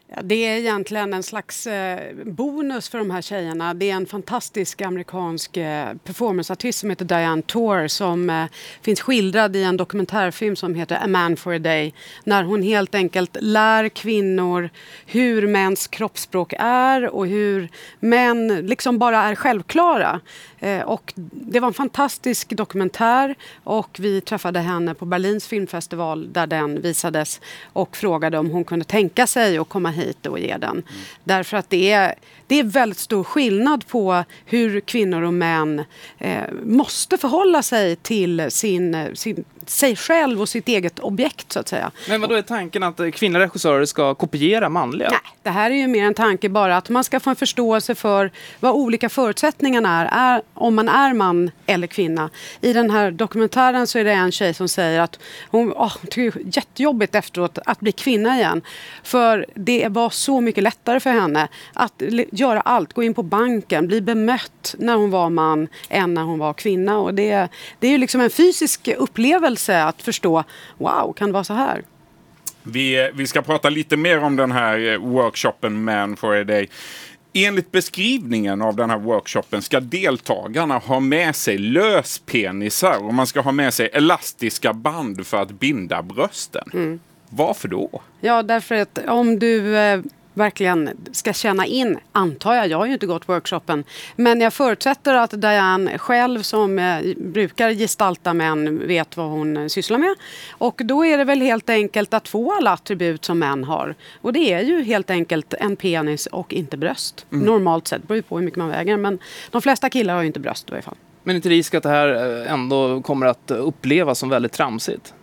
Ja, 0.10 0.22
det 0.24 0.36
är 0.36 0.58
egentligen 0.58 1.14
en 1.14 1.24
slags 1.24 1.68
eh, 1.68 2.14
bonus 2.26 2.90
för 2.90 2.98
de 2.98 3.12
här 3.12 3.22
tjejerna. 3.22 3.74
Det 3.74 3.90
är 3.90 3.96
en 3.96 4.06
fantastisk 4.06 4.82
amerikansk 4.82 5.58
eh, 5.58 5.94
performanceartist 6.04 6.80
som 6.80 6.90
heter 6.90 7.06
Diane 7.06 7.42
Tor 7.42 7.88
som 7.88 8.30
eh, 8.30 8.46
finns 8.82 9.02
skildrad 9.02 9.56
i 9.56 9.64
en 9.64 9.78
dokumentärfilm 9.78 10.56
som 10.56 10.76
heter 10.76 11.04
A 11.04 11.08
man 11.08 11.38
for 11.38 11.54
a 11.54 11.60
day. 11.60 11.94
När 12.24 12.44
hon 12.44 12.62
helt 12.62 12.96
enkelt 12.96 13.38
lär 13.42 13.90
kvinnor 13.90 14.70
hur 15.06 15.48
mäns 15.48 15.88
kroppsspråk 15.88 16.54
är 16.60 17.10
och 17.16 17.28
hur 17.28 17.70
män 18.00 18.48
liksom 18.48 18.98
bara 18.98 19.24
är 19.24 19.36
självklara. 19.36 20.20
Eh, 20.60 20.82
och 20.82 21.14
det 21.32 21.60
var 21.60 21.68
en 21.68 21.74
fantastisk 21.74 22.50
dokumentär 22.50 23.36
och 23.64 23.98
vi 24.00 24.22
träffade 24.22 24.60
henne 24.60 24.94
på 24.94 25.06
Berlins 25.06 25.48
filmfestival 25.48 26.34
där 26.34 26.48
den 26.48 26.82
visades 26.82 27.42
och 27.74 27.98
frågade 27.98 28.38
om 28.38 28.50
hon 28.50 28.64
kunde 28.64 28.86
tänka 28.86 29.28
sig 29.28 29.58
att 29.58 29.70
komma 29.70 29.90
hit 29.90 30.26
och 30.26 30.40
ge 30.40 30.58
den. 30.58 30.72
Mm. 30.72 30.84
Därför 31.24 31.58
att 31.58 31.70
det 31.70 31.92
är, 31.92 32.16
det 32.48 32.60
är 32.60 32.64
väldigt 32.64 33.00
stor 33.00 33.24
skillnad 33.24 33.88
på 33.88 34.24
hur 34.46 34.80
kvinnor 34.80 35.22
och 35.22 35.34
män 35.34 35.84
eh, 36.18 36.44
måste 36.64 37.18
förhålla 37.18 37.64
sig 37.64 37.96
till 37.96 38.52
sin, 38.52 39.12
sin 39.14 39.46
sig 39.70 39.96
själv 39.96 40.42
och 40.42 40.50
sitt 40.50 40.68
eget 40.68 41.00
objekt 41.00 41.52
så 41.52 41.60
att 41.60 41.68
säga. 41.68 41.92
Men 42.10 42.22
vad 42.22 42.30
då 42.30 42.36
är 42.36 42.42
tanken 42.42 42.84
att 42.84 43.00
kvinnliga 43.14 43.44
regissörer 43.44 43.86
ska 43.86 44.16
kopiera 44.16 44.70
manliga? 44.70 45.10
Nej, 45.10 45.20
det 45.44 45.50
här 45.50 45.72
är 45.72 45.76
ju 45.76 45.88
mer 45.88 46.06
en 46.06 46.14
tanke 46.14 46.50
bara 46.50 46.78
att 46.78 46.90
man 46.90 47.04
ska 47.04 47.20
få 47.20 47.30
en 47.30 47.36
förståelse 47.36 47.96
för 47.96 48.32
vad 48.60 48.72
olika 48.72 49.10
förutsättningarna 49.10 50.02
är, 50.02 50.36
är 50.36 50.42
om 50.54 50.76
man 50.76 50.90
är 50.90 51.14
man 51.14 51.52
eller 51.66 51.88
kvinna. 51.88 52.30
I 52.62 52.74
den 52.74 52.90
här 52.90 53.12
dokumentären 53.12 53.88
så 53.88 54.00
är 54.00 54.04
det 54.04 54.12
en 54.12 54.32
tjej 54.32 54.54
som 54.54 54.68
säger 54.68 55.00
att 55.00 55.20
hon 55.50 55.72
oh, 55.72 55.96
tycker 56.10 56.40
det 56.40 56.46
är 56.46 56.58
jättejobbigt 56.58 57.16
efteråt 57.16 57.58
att 57.66 57.80
bli 57.80 57.92
kvinna 57.92 58.36
igen. 58.36 58.62
För 59.04 59.46
det 59.56 59.88
var 59.90 60.10
så 60.10 60.42
mycket 60.42 60.64
lättare 60.64 61.00
för 61.00 61.10
henne 61.10 61.48
att 61.74 61.94
göra 62.40 62.62
allt, 62.62 62.94
gå 62.94 63.04
in 63.04 63.14
på 63.14 63.24
banken, 63.24 63.88
bli 63.88 64.02
bemött 64.02 64.76
när 64.78 64.96
hon 64.96 65.10
var 65.10 65.30
man 65.30 65.68
än 65.90 66.14
när 66.14 66.24
hon 66.24 66.40
var 66.40 66.54
kvinna. 66.54 66.98
Och 66.98 67.14
det, 67.14 67.48
det 67.80 67.88
är 67.88 67.92
ju 67.92 67.98
liksom 67.98 68.22
en 68.22 68.30
fysisk 68.30 68.88
upplevelse 68.98 69.84
att 69.84 70.02
förstå, 70.02 70.44
wow, 70.78 71.14
kan 71.14 71.30
det 71.30 71.34
vara 71.34 71.44
så 71.44 71.54
här? 71.54 71.82
Vi, 72.64 73.12
vi 73.14 73.28
ska 73.28 73.42
prata 73.42 73.70
lite 73.70 73.98
mer 73.98 74.24
om 74.24 74.36
den 74.36 74.52
här 74.52 74.94
eh, 74.94 74.98
workshopen 74.98 75.84
Man 75.84 76.16
for 76.16 76.36
a 76.36 76.44
Day. 76.44 76.70
Enligt 77.34 77.72
beskrivningen 77.72 78.62
av 78.62 78.76
den 78.76 78.90
här 78.90 78.98
workshopen 78.98 79.62
ska 79.62 79.80
deltagarna 79.80 80.78
ha 80.78 81.00
med 81.00 81.36
sig 81.36 81.58
löspenisar 81.58 83.06
och 83.06 83.14
man 83.14 83.28
ska 83.28 83.42
ha 83.42 83.52
med 83.52 83.74
sig 83.74 83.90
elastiska 83.94 84.74
band 84.74 85.28
för 85.28 85.42
att 85.42 85.52
binda 85.52 86.02
brösten. 86.02 86.70
Mm. 86.74 87.00
Varför 87.30 87.68
då? 87.68 88.02
Ja, 88.20 88.44
därför 88.44 88.76
att 88.76 89.00
om 89.08 89.40
du 89.40 89.78
eh, 89.78 90.02
verkligen 90.38 90.90
ska 91.12 91.34
känna 91.34 91.66
in, 91.66 92.00
antar 92.12 92.56
jag, 92.56 92.68
jag 92.68 92.78
har 92.78 92.86
ju 92.86 92.94
inte 92.94 93.06
gått 93.06 93.30
workshopen, 93.30 93.84
men 94.16 94.42
jag 94.42 94.54
förutsätter 94.54 95.14
att 95.14 95.42
Diane 95.42 95.98
själv 95.98 96.42
som 96.42 96.80
eh, 96.80 97.02
brukar 97.18 97.72
gestalta 97.72 98.34
män 98.34 98.88
vet 98.88 99.18
vad 99.18 99.30
hon 99.30 99.70
sysslar 99.70 99.98
med. 99.98 100.16
Och 100.52 100.82
då 100.86 101.06
är 101.06 101.18
det 101.18 101.24
väl 101.24 101.42
helt 101.42 101.70
enkelt 101.70 102.14
att 102.14 102.28
få 102.28 102.52
alla 102.52 102.72
attribut 102.72 103.26
som 103.26 103.40
män 103.40 103.64
har. 103.64 103.96
Och 104.22 104.34
det 104.34 104.54
är 104.54 104.62
ju 104.62 104.84
helt 104.84 105.10
enkelt 105.10 105.54
en 105.54 105.76
penis 105.76 106.26
och 106.26 106.54
inte 106.54 106.78
bröst. 106.78 107.26
Mm. 107.32 107.46
Normalt 107.46 107.88
sett, 107.88 108.02
det 108.02 108.08
beror 108.08 108.16
ju 108.16 108.22
på 108.22 108.38
hur 108.38 108.46
mycket 108.46 108.58
man 108.58 108.70
väger, 108.70 108.98
men 108.98 109.20
de 109.52 109.62
flesta 109.62 109.90
killar 109.90 110.14
har 110.14 110.22
ju 110.22 110.28
inte 110.28 110.40
bröst 110.40 110.70
i 110.70 110.72
varje 110.72 110.84
fall. 110.84 110.96
Men 111.24 111.36
inte 111.36 111.50
risk 111.50 111.74
att 111.74 111.84
det 111.84 111.90
här 111.90 112.42
eh, 112.46 112.54
ändå 112.54 113.02
kommer 113.02 113.26
att 113.26 113.52
upplevas 113.52 114.20
som 114.20 114.30
väldigt 114.30 114.52
tramsigt? 114.52 115.14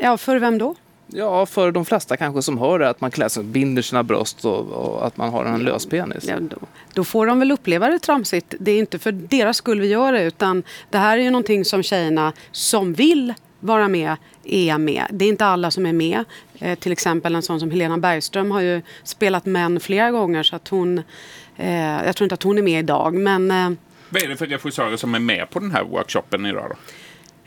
Ja, 0.00 0.16
för 0.16 0.36
vem 0.36 0.58
då? 0.58 0.74
Ja, 1.12 1.46
för 1.46 1.72
de 1.72 1.84
flesta 1.84 2.16
kanske 2.16 2.42
som 2.42 2.58
hör 2.58 2.78
det, 2.78 2.88
att 2.88 3.00
man 3.00 3.10
klär 3.10 3.28
sig, 3.28 3.44
binder 3.44 3.82
sina 3.82 4.02
bröst 4.02 4.44
och, 4.44 4.66
och 4.66 5.06
att 5.06 5.16
man 5.16 5.30
har 5.30 5.44
en 5.44 5.52
ja, 5.52 5.72
löspenis. 5.72 6.24
Ja, 6.28 6.40
då, 6.40 6.56
då, 6.94 7.04
får 7.04 7.26
de 7.26 7.38
väl 7.38 7.50
uppleva 7.50 7.88
det 7.88 7.98
tramsigt. 7.98 8.54
Det 8.58 8.70
är 8.70 8.78
inte 8.78 8.98
för 8.98 9.12
deras 9.12 9.56
skull 9.56 9.80
vi 9.80 9.86
gör 9.86 10.12
det, 10.12 10.22
utan 10.22 10.62
det 10.90 10.98
här 10.98 11.18
är 11.18 11.22
ju 11.22 11.30
någonting 11.30 11.64
som 11.64 11.82
tjejerna 11.82 12.32
som 12.52 12.92
vill 12.92 13.34
vara 13.60 13.88
med 13.88 14.16
är 14.44 14.78
med. 14.78 15.06
Det 15.10 15.24
är 15.24 15.28
inte 15.28 15.46
alla 15.46 15.70
som 15.70 15.86
är 15.86 15.92
med. 15.92 16.24
Eh, 16.58 16.78
till 16.78 16.92
exempel 16.92 17.34
en 17.34 17.42
sån 17.42 17.60
som 17.60 17.70
Helena 17.70 17.98
Bergström 17.98 18.50
har 18.50 18.60
ju 18.60 18.82
spelat 19.02 19.46
män 19.46 19.80
flera 19.80 20.10
gånger 20.10 20.42
så 20.42 20.56
att 20.56 20.68
hon, 20.68 21.02
eh, 21.56 22.04
jag 22.04 22.16
tror 22.16 22.24
inte 22.24 22.34
att 22.34 22.42
hon 22.42 22.58
är 22.58 22.62
med 22.62 22.78
idag 22.78 23.14
men 23.14 23.50
eh, 23.50 23.70
vad 24.08 24.22
är 24.22 24.28
det 24.28 24.36
för 24.36 24.46
regissörer 24.46 24.96
som 24.96 25.14
är 25.14 25.18
med 25.18 25.50
på 25.50 25.58
den 25.58 25.70
här 25.70 25.84
workshopen 25.84 26.46
idag 26.46 26.66
då? 26.70 26.76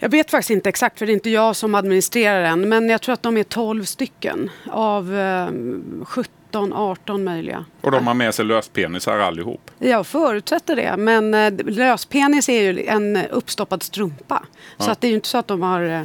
Jag 0.04 0.10
vet 0.10 0.32
faktiskt 0.32 0.50
inte 0.50 0.70
exakt 0.70 1.00
för 1.00 1.06
det 1.06 1.12
är 1.12 1.14
inte 1.14 1.30
jag 1.30 1.56
som 1.56 1.76
administrerar 1.76 2.42
den. 2.44 2.70
Men 2.70 2.90
jag 2.90 3.02
tror 3.02 3.14
att 3.14 3.24
de 3.24 3.38
är 3.38 3.44
12 3.44 3.84
stycken 3.84 4.50
av 4.72 5.16
eh, 5.16 5.48
17, 6.06 6.74
18 6.74 7.24
möjliga. 7.24 7.66
Och 7.82 7.92
de 7.92 8.08
har 8.08 8.14
med 8.14 8.36
sig 8.36 8.46
löspenisar 8.46 9.20
allihop? 9.20 9.72
Jag 9.80 10.08
förutsätter 10.08 10.76
det. 10.76 10.98
Men 10.98 11.34
eh, 11.34 11.54
löspenis 11.66 12.50
är 12.50 12.62
ju 12.62 12.86
en 12.86 13.18
uppstoppad 13.18 13.84
strumpa. 13.84 14.44
Ja. 14.78 14.86
Så 14.86 14.92
att 14.92 15.02
det 15.02 15.08
är 15.08 15.10
ju 15.10 15.16
inte 15.16 15.28
så 15.28 15.38
att 15.38 15.48
de 15.48 15.62
har... 15.62 15.82
Eh, 15.82 16.02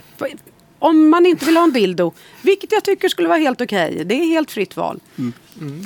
om 0.79 1.09
man 1.09 1.27
inte 1.27 1.45
vill 1.45 1.57
ha 1.57 1.65
en 1.65 1.73
dildo, 1.73 2.13
vilket 2.43 2.73
jag 2.73 2.85
tycker 2.85 3.09
skulle 3.09 3.29
vara 3.29 3.39
helt 3.39 3.61
okej. 3.61 3.93
Okay. 3.93 4.05
Det 4.05 4.15
är 4.15 4.27
helt 4.27 4.51
fritt 4.51 4.77
val. 4.77 5.01
Mm. 5.19 5.33
Mm. 5.61 5.85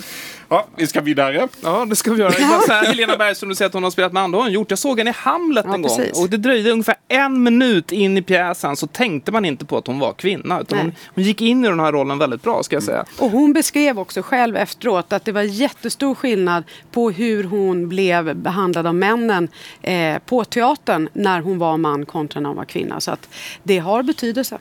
Ja, 0.53 0.67
vi 0.77 0.87
ska 0.87 1.01
vidare. 1.01 1.49
Ja, 1.63 1.85
det 1.85 1.97
ska 1.97 2.13
vi 2.13 2.21
göra. 2.21 2.33
Så 2.33 2.73
här, 2.73 2.87
Helena 2.87 3.17
Bergström, 3.17 3.49
du 3.49 3.55
säger 3.55 3.67
att 3.67 3.75
hon 3.75 3.83
har 3.83 3.91
spelat 3.91 4.13
med 4.13 4.23
andra. 4.23 4.39
Har 4.39 4.45
hon 4.45 4.53
gjort. 4.53 4.71
Jag 4.71 4.79
såg 4.79 4.99
henne 4.99 5.11
i 5.11 5.15
Hamlet 5.17 5.65
ja, 5.69 5.75
en 5.75 5.83
gång. 5.83 6.01
Och 6.15 6.31
det 6.31 6.37
dröjde 6.37 6.71
ungefär 6.71 6.95
en 7.09 7.43
minut 7.43 7.93
in 7.93 8.19
i 8.19 8.23
pjäsen 8.23 8.77
så 8.77 8.87
tänkte 8.87 9.33
man 9.33 9.45
inte 9.45 9.65
på 9.65 9.77
att 9.77 9.87
hon 9.87 9.99
var 9.99 10.13
kvinna. 10.13 10.61
Utan 10.61 10.79
hon, 10.79 10.93
hon, 11.15 11.25
gick 11.25 11.41
in 11.41 11.65
i 11.65 11.69
den 11.69 11.81
här 11.81 11.93
rollen 11.93 12.19
väldigt 12.19 12.43
bra, 12.43 12.63
ska 12.63 12.77
jag 12.77 12.83
säga. 12.83 13.05
Och 13.19 13.31
hon 13.31 13.53
beskrev 13.53 13.99
också 13.99 14.23
själv 14.23 14.57
efteråt 14.57 15.13
att 15.13 15.25
det 15.25 15.33
var 15.33 15.43
jättestor 15.43 16.15
skillnad 16.15 16.65
på 16.91 17.11
hur 17.11 17.45
hon 17.45 17.89
blev 17.89 18.37
behandlad 18.37 18.87
av 18.87 18.95
männen 18.95 19.49
eh, 19.83 20.19
på 20.19 20.45
teatern 20.45 21.09
när 21.13 21.41
hon 21.41 21.59
var 21.59 21.77
man 21.77 22.07
kontra 22.07 22.41
när 22.41 22.49
hon 22.49 22.57
var 22.57 22.65
kvinna. 22.65 23.01
Så 23.01 23.11
att 23.11 23.29
det 23.63 23.79
har 23.79 24.03
betydelse. 24.03 24.59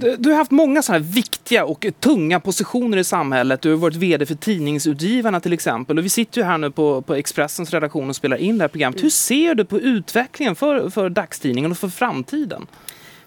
Du, 0.00 0.30
har 0.30 0.36
haft 0.36 0.50
många 0.50 0.82
sådana 0.82 1.04
här 1.04 1.12
viktiga 1.12 1.64
och 1.64 1.86
tunga 2.00 2.40
positioner 2.40 2.96
i 2.96 3.04
samhället. 3.04 3.62
Du 3.62 3.70
har 3.70 3.76
varit 3.76 3.96
VD 3.96 4.26
för 4.26 4.34
Tidningsutgivarna 4.34 5.40
till 5.40 5.52
exempel. 5.52 5.98
Och 5.98 6.04
vi 6.04 6.08
sitter 6.08 6.40
ju 6.40 6.44
här 6.44 6.58
nu 6.58 6.70
på, 6.70 7.02
på 7.02 7.14
Expressens 7.14 7.70
redaktion 7.70 8.08
och 8.08 8.16
spelar 8.16 8.36
in 8.36 8.58
det 8.58 8.64
här 8.64 8.68
programmet. 8.68 9.02
Hur 9.02 9.10
ser 9.10 9.54
du 9.54 9.64
på 9.64 9.80
utvecklingen 9.80 10.56
för, 10.56 10.90
för 10.90 11.08
dagstidningen 11.10 11.70
och 11.70 11.78
för 11.78 11.88
framtiden? 11.88 12.66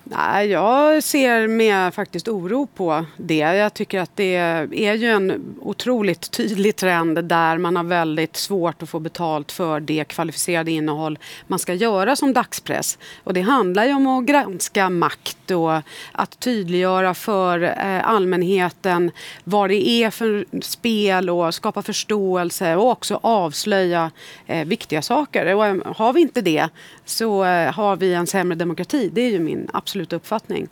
Nej, 0.03 0.48
jag 0.48 1.03
ser 1.03 1.48
med 1.48 1.93
faktiskt 1.93 2.27
oro 2.27 2.67
på 2.67 3.05
det. 3.17 3.36
Jag 3.36 3.74
tycker 3.74 4.00
att 4.00 4.15
det 4.15 4.36
är 4.36 4.93
ju 4.93 5.08
en 5.08 5.55
otroligt 5.62 6.31
tydlig 6.31 6.75
trend 6.75 7.24
där 7.24 7.58
man 7.58 7.75
har 7.75 7.84
väldigt 7.84 8.36
svårt 8.36 8.84
att 8.84 8.89
få 8.89 9.00
betalt 9.00 9.51
för 9.51 9.79
det 9.79 10.03
kvalificerade 10.03 10.72
innehåll 10.72 11.20
man 11.48 11.60
ska 11.60 11.74
göra 11.74 12.15
som 12.15 12.34
dagspress. 12.34 12.98
Och 13.24 13.34
det 13.34 13.41
handlar 13.41 13.86
ju 13.86 13.93
om 13.93 14.08
att 14.08 14.25
granska 14.25 14.89
makt 14.89 15.51
och 15.51 15.81
att 16.12 16.39
tydliggöra 16.39 17.13
för 17.13 17.63
eh, 17.63 18.10
allmänheten 18.10 19.12
vad 19.43 19.70
det 19.70 19.89
är 19.89 20.10
för 20.10 20.46
spel 20.62 21.29
och 21.29 21.53
skapa 21.53 21.81
förståelse 21.81 22.75
och 22.75 22.89
också 22.89 23.20
avslöja 23.24 24.12
eh, 24.48 24.67
viktiga 24.67 25.01
saker. 25.01 25.55
Och 25.55 25.65
eh, 25.65 25.77
har 25.96 26.13
vi 26.13 26.22
inte 26.22 26.41
det 26.41 26.70
så 27.05 27.43
har 27.74 27.96
vi 27.96 28.13
en 28.13 28.27
sämre 28.27 28.55
demokrati. 28.55 29.10
Det 29.13 29.22
är 29.22 29.29
ju 29.29 29.39
min 29.39 29.67
absolut 29.74 29.90
absoluta 29.91 30.15
uppfattning. 30.15 30.67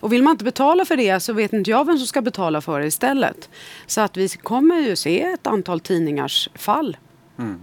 Och 0.00 0.12
vill 0.12 0.22
man 0.22 0.30
inte 0.30 0.44
betala 0.44 0.84
för 0.84 0.96
det 0.96 1.20
så 1.20 1.32
vet 1.32 1.52
inte 1.52 1.70
jag 1.70 1.86
vem 1.86 1.98
som 1.98 2.06
ska 2.06 2.22
betala 2.22 2.60
för 2.60 2.80
det 2.80 2.86
istället. 2.86 3.48
Så 3.86 4.00
att 4.00 4.16
vi 4.16 4.28
kommer 4.28 4.80
ju 4.80 4.96
se 4.96 5.22
ett 5.22 5.46
antal 5.46 5.80
tidningars 5.80 6.48
fall. 6.54 6.96
Mm. 7.38 7.60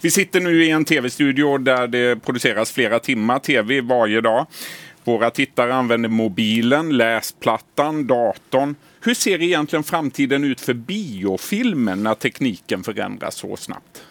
Vi 0.00 0.10
sitter 0.10 0.40
nu 0.40 0.64
i 0.64 0.70
en 0.70 0.84
tv-studio 0.84 1.58
där 1.58 1.86
det 1.86 2.22
produceras 2.22 2.72
flera 2.72 2.98
timmar 2.98 3.38
tv 3.38 3.80
varje 3.80 4.20
dag. 4.20 4.46
Våra 5.04 5.30
tittare 5.30 5.74
använder 5.74 6.08
mobilen, 6.08 6.96
läsplattan, 6.96 8.06
datorn. 8.06 8.74
Hur 9.00 9.14
ser 9.14 9.42
egentligen 9.42 9.82
framtiden 9.82 10.44
ut 10.44 10.60
för 10.60 10.74
biofilmen 10.74 12.02
när 12.02 12.14
tekniken 12.14 12.84
förändras 12.84 13.34
så 13.34 13.56
snabbt? 13.56 14.02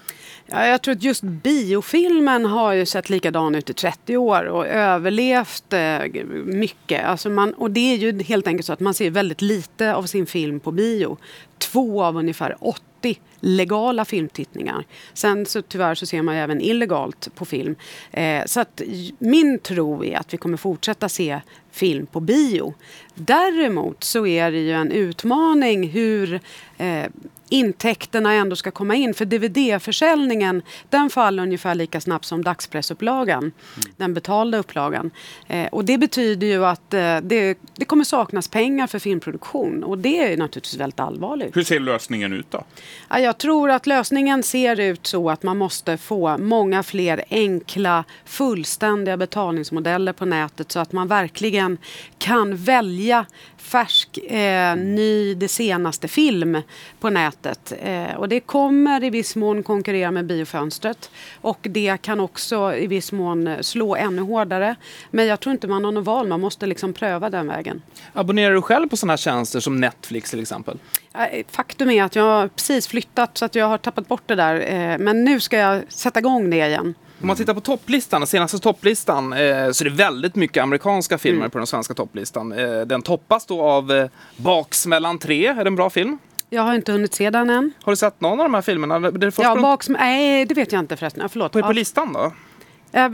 Ja, 0.50 0.68
jag 0.68 0.82
tror 0.82 0.96
att 0.96 1.04
just 1.04 1.24
biofilmen 1.24 2.46
har 2.46 2.74
ju 2.74 2.86
sett 2.86 3.10
likadan 3.10 3.56
ut 3.56 3.70
i 3.70 3.74
30 3.74 4.18
år 4.18 4.44
och 4.44 4.68
överlevt 4.68 5.74
eh, 5.74 6.00
mycket. 6.46 7.06
Alltså 7.06 7.30
man, 7.30 7.54
och 7.54 7.72
det 7.72 7.94
är 7.94 7.98
ju 7.98 8.24
helt 8.24 8.48
enkelt 8.48 8.66
så 8.66 8.74
att 8.74 8.80
man 8.80 8.94
ser 8.94 9.10
väldigt 9.10 9.42
lite 9.42 9.96
av 9.96 10.04
sin 10.04 10.26
film 10.26 10.60
på 10.60 10.72
bio. 10.72 11.18
Två 11.58 12.04
av 12.04 12.18
ungefär 12.18 12.56
80 12.60 13.20
legala 13.40 14.06
filmtittningar. 14.06 14.86
Sen 15.14 15.46
så 15.46 15.62
tyvärr 15.62 15.96
så 15.96 16.06
ser 16.06 16.22
man 16.22 16.36
ju 16.36 16.42
även 16.42 16.62
illegalt 16.62 17.36
på 17.36 17.46
film. 17.46 17.76
Eh, 18.12 18.46
så 18.46 18.60
att 18.60 18.82
min 19.20 19.60
tro 19.60 20.06
är 20.06 20.18
att 20.18 20.34
vi 20.34 20.38
kommer 20.38 20.58
fortsätta 20.58 21.10
se 21.10 21.42
film 21.72 22.06
på 22.06 22.20
bio. 22.20 22.74
Däremot 23.16 24.04
så 24.04 24.28
är 24.28 24.52
det 24.52 24.60
ju 24.60 24.72
en 24.72 24.92
utmaning 24.92 25.90
hur 25.90 26.40
eh, 26.78 27.06
intäkterna 27.50 28.34
ändå 28.34 28.56
ska 28.56 28.72
komma 28.72 28.96
in. 28.96 29.14
För 29.14 29.26
DVD-försäljningen 29.26 30.62
den 30.90 31.10
faller 31.10 31.44
ungefär 31.44 31.76
lika 31.76 32.02
snabbt 32.02 32.26
som 32.26 32.44
dagspressupplagan. 32.44 33.40
Mm. 33.40 33.54
Den 33.98 34.14
betalda 34.14 34.58
upplagan. 34.58 35.12
Eh, 35.48 35.68
och 35.68 35.86
det 35.86 35.98
betyder 35.98 36.48
ju 36.48 36.66
att 36.66 36.94
eh, 36.94 37.18
det, 37.18 37.58
det 37.76 37.86
kommer 37.86 38.04
saknas 38.04 38.48
pengar 38.48 38.88
för 38.88 39.00
filmproduktion. 39.00 39.84
Och 39.84 39.98
det 39.98 40.34
är 40.34 40.38
naturligtvis 40.38 40.78
väldigt 40.80 41.00
allvarligt. 41.00 41.58
Hur 41.58 41.64
ser 41.64 41.80
lösningen 41.80 42.34
ut 42.34 42.52
då? 42.52 42.64
Ja, 43.10 43.20
jag 43.20 43.38
tror 43.38 43.70
att 43.70 43.88
lösningen 43.88 44.44
ser 44.44 44.80
ut 44.80 45.08
så 45.08 45.30
att 45.30 45.44
man 45.44 45.58
måste 45.58 45.98
få 45.98 46.38
många 46.38 46.84
fler 46.84 47.24
enkla, 47.30 48.04
fullständiga 48.26 49.18
betalningsmodeller 49.18 50.14
på 50.14 50.26
nätet 50.26 50.72
så 50.72 50.80
att 50.80 50.92
man 50.92 51.08
verkligen 51.08 51.78
kan 52.18 52.56
välja 52.56 53.26
färsk, 53.58 54.18
eh, 54.18 54.76
ny, 54.76 55.36
det 55.36 55.48
senaste 55.48 56.08
film 56.08 56.62
på 57.00 57.10
nätet. 57.10 57.37
Eh, 57.46 58.16
och 58.16 58.30
det 58.30 58.40
kommer 58.40 59.04
i 59.04 59.10
viss 59.10 59.36
mån 59.36 59.64
konkurrera 59.64 60.12
med 60.12 60.26
biofönstret. 60.26 61.12
Och 61.42 61.60
det 61.62 61.98
kan 62.02 62.20
också 62.20 62.76
i 62.76 62.88
viss 62.88 63.12
mån 63.12 63.58
slå 63.62 63.96
ännu 63.96 64.22
hårdare. 64.22 64.76
Men 65.12 65.28
jag 65.28 65.40
tror 65.40 65.54
inte 65.54 65.68
man 65.68 65.86
har 65.86 65.92
något 65.92 66.06
val, 66.06 66.28
man 66.28 66.42
måste 66.42 66.66
liksom 66.66 66.94
pröva 66.94 67.30
den 67.30 67.48
vägen. 67.48 67.82
Abonnerar 68.14 68.54
du 68.54 68.62
själv 68.62 68.90
på 68.90 68.98
sådana 68.98 69.12
här 69.12 69.18
tjänster 69.18 69.60
som 69.60 69.80
Netflix 69.80 70.30
till 70.30 70.42
exempel? 70.42 70.80
Eh, 71.14 71.46
faktum 71.50 71.90
är 71.90 72.04
att 72.04 72.16
jag 72.16 72.24
har 72.24 72.48
precis 72.48 72.88
flyttat 72.88 73.38
så 73.38 73.46
att 73.46 73.56
jag 73.56 73.66
har 73.66 73.78
tappat 73.78 74.08
bort 74.08 74.24
det 74.26 74.36
där. 74.36 74.56
Eh, 74.56 74.98
men 74.98 75.24
nu 75.24 75.40
ska 75.40 75.58
jag 75.58 75.84
sätta 75.92 76.20
igång 76.20 76.50
det 76.50 76.68
igen. 76.68 76.96
Om 77.22 77.28
man 77.28 77.36
tittar 77.36 77.54
på 77.54 77.62
topplistan, 77.62 78.22
den 78.22 78.28
senaste 78.28 78.60
topplistan, 78.60 79.34
eh, 79.34 79.72
så 79.72 79.84
är 79.84 79.84
det 79.84 79.96
väldigt 79.96 80.36
mycket 80.36 80.64
amerikanska 80.64 81.18
filmer 81.18 81.40
mm. 81.40 81.52
på 81.52 81.58
den 81.58 81.68
svenska 81.68 81.94
topplistan. 81.94 82.52
Eh, 82.52 82.82
den 82.82 83.02
toppas 83.02 83.46
då 83.46 83.62
av 83.62 83.92
eh, 83.92 84.10
Baksmällan 84.38 85.20
3, 85.20 85.48
är 85.48 85.56
det 85.56 85.68
en 85.68 85.76
bra 85.76 85.90
film? 85.90 86.18
Jag 86.50 86.62
har 86.62 86.76
inte 86.76 86.92
hunnit 86.92 87.14
se 87.14 87.30
den 87.30 87.50
än. 87.50 87.72
Har 87.84 87.92
du 87.92 87.96
sett 87.96 88.22
någon 88.22 88.40
av 88.40 88.46
de 88.46 88.54
här 88.54 88.62
filmerna? 88.62 89.00
Det 89.00 89.38
ja, 89.38 89.56
baks... 89.56 89.90
Nej, 89.90 90.46
det 90.46 90.54
vet 90.54 90.72
jag 90.72 90.80
inte 90.80 90.98
förresten. 90.98 91.22
Ja, 91.22 91.30
förlåt. 91.30 91.52
På, 91.52 91.62
på 91.62 91.74
listan 91.74 92.14
då? 92.14 92.32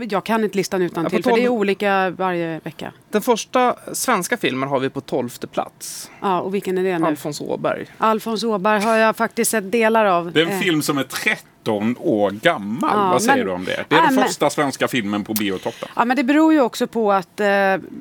Jag 0.08 0.24
kan 0.24 0.44
inte 0.44 0.56
listan 0.56 0.82
utan 0.82 1.04
ja, 1.04 1.10
till, 1.10 1.24
för 1.24 1.32
det 1.32 1.44
är 1.44 1.48
olika 1.48 2.10
varje 2.10 2.60
vecka. 2.60 2.92
Den 3.10 3.22
första 3.22 3.76
svenska 3.92 4.36
filmen 4.36 4.68
har 4.68 4.80
vi 4.80 4.90
på 4.90 5.00
tolfte 5.00 5.46
plats. 5.46 6.10
Ja, 6.20 6.40
och 6.40 6.54
vilken 6.54 6.78
är 6.78 6.82
det 6.84 6.98
nu? 6.98 7.06
Alfons 7.06 7.40
Åberg. 7.40 7.86
Alfons 7.98 8.44
Åberg 8.44 8.82
har 8.82 8.96
jag 8.96 9.16
faktiskt 9.16 9.50
sett 9.50 9.72
delar 9.72 10.04
av. 10.04 10.32
Det 10.32 10.40
är 10.40 10.46
en 10.46 10.52
eh. 10.52 10.58
film 10.58 10.82
som 10.82 10.98
är 10.98 11.02
30 11.02 11.42
13 11.64 11.96
år 11.98 12.30
gammal. 12.30 12.90
Ja, 12.92 13.10
Vad 13.10 13.22
säger 13.22 13.36
men, 13.36 13.46
du 13.46 13.52
om 13.52 13.64
det? 13.64 13.84
Det 13.88 13.94
är 13.94 13.98
ja, 13.98 14.10
den 14.10 14.24
första 14.24 14.50
svenska 14.50 14.88
filmen 14.88 15.24
på 15.24 15.34
biotoppen. 15.34 15.88
Ja, 15.96 16.04
men 16.04 16.16
det 16.16 16.24
beror 16.24 16.52
ju 16.52 16.60
också 16.60 16.86
på 16.86 17.12
att 17.12 17.40
eh, 17.40 17.46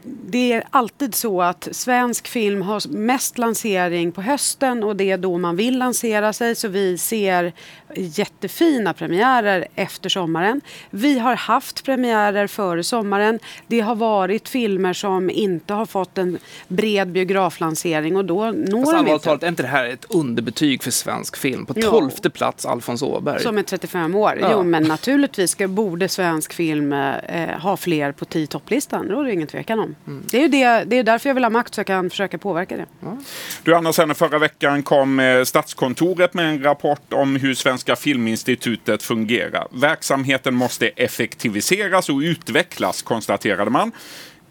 det 0.04 0.54
är 0.54 0.64
alltid 0.70 1.16
så 1.16 1.42
att 1.42 1.68
svensk 1.72 2.28
film 2.28 2.62
har 2.62 2.88
mest 2.90 3.38
lansering 3.38 4.12
på 4.12 4.22
hösten 4.22 4.84
och 4.84 4.96
det 4.96 5.12
är 5.12 5.18
då 5.18 5.38
man 5.38 5.56
vill 5.56 5.78
lansera 5.78 6.34
sig. 6.34 6.56
Så 6.56 6.68
vi 6.68 6.98
ser 6.98 7.54
jättefina 7.96 8.94
premiärer 8.94 9.68
efter 9.76 10.10
sommaren. 10.10 10.62
Vi 10.90 11.20
har 11.20 11.36
haft 11.36 11.84
premiärer 11.84 12.48
före 12.48 12.84
sommaren. 12.84 13.40
Det 13.68 13.80
har 13.80 13.96
varit 13.96 14.50
filmer 14.50 14.94
som 14.94 15.30
inte 15.30 15.74
har 15.74 15.86
fått 15.86 16.18
en 16.18 16.38
bred 16.68 17.12
biograflansering 17.12 18.16
och 18.16 18.26
då 18.26 18.52
når 18.52 18.80
alltså, 18.80 18.96
de 18.96 19.08
inte. 19.08 19.26
Talat, 19.26 19.44
är 19.44 19.48
inte 19.48 19.64
det 19.64 19.70
här 19.70 19.86
ett 19.86 20.06
underbetyg 20.10 20.84
för 20.84 20.92
svensk 20.92 21.38
film? 21.38 21.66
På 21.66 21.74
tolfte 21.74 22.30
plats 22.30 22.66
Alfons 22.66 23.02
Åberg. 23.02 23.40
Som 23.54 23.58
är 23.58 23.64
35 23.64 24.16
år. 24.16 24.38
Ja. 24.42 24.52
Jo, 24.52 24.64
men 24.64 24.84
naturligtvis 24.84 25.52
ska, 25.52 25.68
borde 25.68 26.10
svensk 26.10 26.54
film 26.54 26.94
eh, 26.94 27.50
ha 27.60 27.78
fler 27.78 28.12
på 28.12 28.26
10 28.26 28.48
topplistan. 28.48 29.08
Det 29.08 29.14
råder 29.14 29.30
ingen 29.30 29.48
tvekan 29.48 29.80
om. 29.80 29.96
Mm. 30.08 30.24
Det, 30.32 30.44
är 30.44 30.50
det, 30.50 30.84
det 30.84 30.98
är 30.98 31.04
därför 31.04 31.30
jag 31.30 31.34
vill 31.34 31.44
ha 31.44 31.50
makt 31.50 31.74
så 31.74 31.80
jag 31.80 31.88
kan 31.88 32.10
försöka 32.10 32.38
påverka 32.38 32.78
det. 32.78 32.86
Ja. 33.00 33.18
Du 33.64 33.76
Anna, 33.76 33.94
sen 33.94 34.16
förra 34.16 34.40
veckan 34.40 34.84
kom 34.84 35.20
eh, 35.20 35.44
Statskontoret 35.44 36.34
med 36.34 36.50
en 36.50 36.64
rapport 36.64 37.14
om 37.14 37.36
hur 37.36 37.54
Svenska 37.54 37.96
Filminstitutet 37.96 39.04
fungerar. 39.04 39.68
Verksamheten 39.72 40.54
måste 40.54 40.88
effektiviseras 40.88 42.10
och 42.10 42.18
utvecklas, 42.18 43.02
konstaterade 43.02 43.72
man 43.72 43.92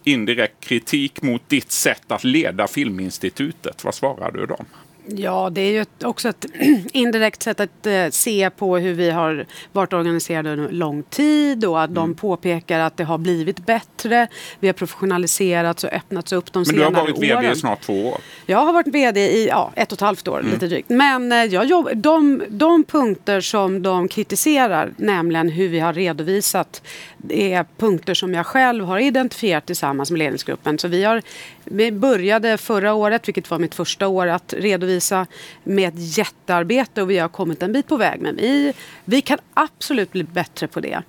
indirekt 0.05 0.65
kritik 0.65 1.23
mot 1.23 1.49
ditt 1.49 1.73
sätt 1.73 2.13
att 2.13 2.25
leda 2.25 2.67
Filminstitutet. 2.67 3.85
Vad 3.85 3.95
svarar 3.95 4.33
du 4.33 4.47
dem? 4.47 4.67
Ja, 5.07 5.51
det 5.51 5.61
är 5.61 5.73
ju 5.73 6.09
också 6.09 6.29
ett 6.29 6.47
indirekt 6.93 7.43
sätt 7.43 7.61
att 7.61 7.87
eh, 7.87 8.09
se 8.11 8.51
på 8.51 8.77
hur 8.77 8.95
vi 8.95 9.11
har 9.11 9.47
varit 9.73 9.93
organiserade 9.93 10.53
under 10.53 10.73
lång 10.73 11.03
tid 11.03 11.65
och 11.65 11.83
att 11.83 11.91
mm. 11.91 11.95
de 11.95 12.15
påpekar 12.15 12.81
att 12.81 12.97
det 12.97 13.05
har 13.05 13.19
blivit 13.19 13.67
bättre. 13.67 14.29
Vi 14.61 14.69
har 14.69 14.73
professionaliserats 14.73 15.85
och 15.85 15.93
öppnats 15.93 16.33
upp 16.33 16.53
de 16.53 16.65
senare 16.65 16.87
åren. 16.87 16.93
Men 16.93 17.05
du 17.05 17.11
har 17.11 17.35
varit 17.35 17.45
VD 17.45 17.53
i 17.53 17.61
snart 17.61 17.81
två 17.81 18.09
år. 18.09 18.19
Jag 18.47 18.59
har 18.59 18.73
varit 18.73 18.87
VD 18.87 19.21
i 19.21 19.49
ja, 19.49 19.73
ett 19.75 19.93
och 19.93 19.97
ett 19.97 20.01
halvt 20.01 20.29
år, 20.29 20.41
mm. 20.41 20.53
lite 20.53 20.67
drygt. 20.67 20.89
Men 20.89 21.33
eh, 21.33 21.45
jag 21.45 21.65
jobb, 21.65 21.89
de, 21.95 22.43
de 22.49 22.85
punkter 22.85 23.41
som 23.41 23.83
de 23.83 24.09
kritiserar, 24.09 24.93
nämligen 24.97 25.49
hur 25.49 25.69
vi 25.69 25.81
har 25.81 25.93
redovisat, 25.93 26.83
är 27.29 27.67
punkter 27.77 28.15
som 28.15 28.35
jag 28.35 28.47
själv 28.47 28.85
har 28.85 28.99
identifierat 28.99 29.67
tillsammans 29.67 30.11
med 30.11 30.19
ledningsgruppen. 30.19 30.79
Så 30.79 30.89
vi 30.89 31.05
har 31.05 31.23
vi 31.65 31.93
började 31.93 32.59
förra 32.59 32.95
året, 32.95 33.29
vilket 33.29 33.51
var 33.51 33.59
mitt 33.59 33.75
första 33.75 34.09
år, 34.09 34.27
att 34.27 34.55
redovisa 34.57 35.27
med 35.65 35.89
ett 35.89 36.19
jättearbete 36.19 37.03
och 37.03 37.11
vi 37.11 37.19
har 37.19 37.29
kommit 37.29 37.63
en 37.63 37.73
bit 37.73 37.89
på 37.89 37.97
väg. 37.97 38.21
Men 38.21 38.37
vi, 38.37 38.73
vi 39.05 39.21
kan 39.21 39.39
absolut 39.55 40.13
bli 40.13 40.25
bättre 40.25 40.69
på 40.69 40.81
det. 40.81 41.03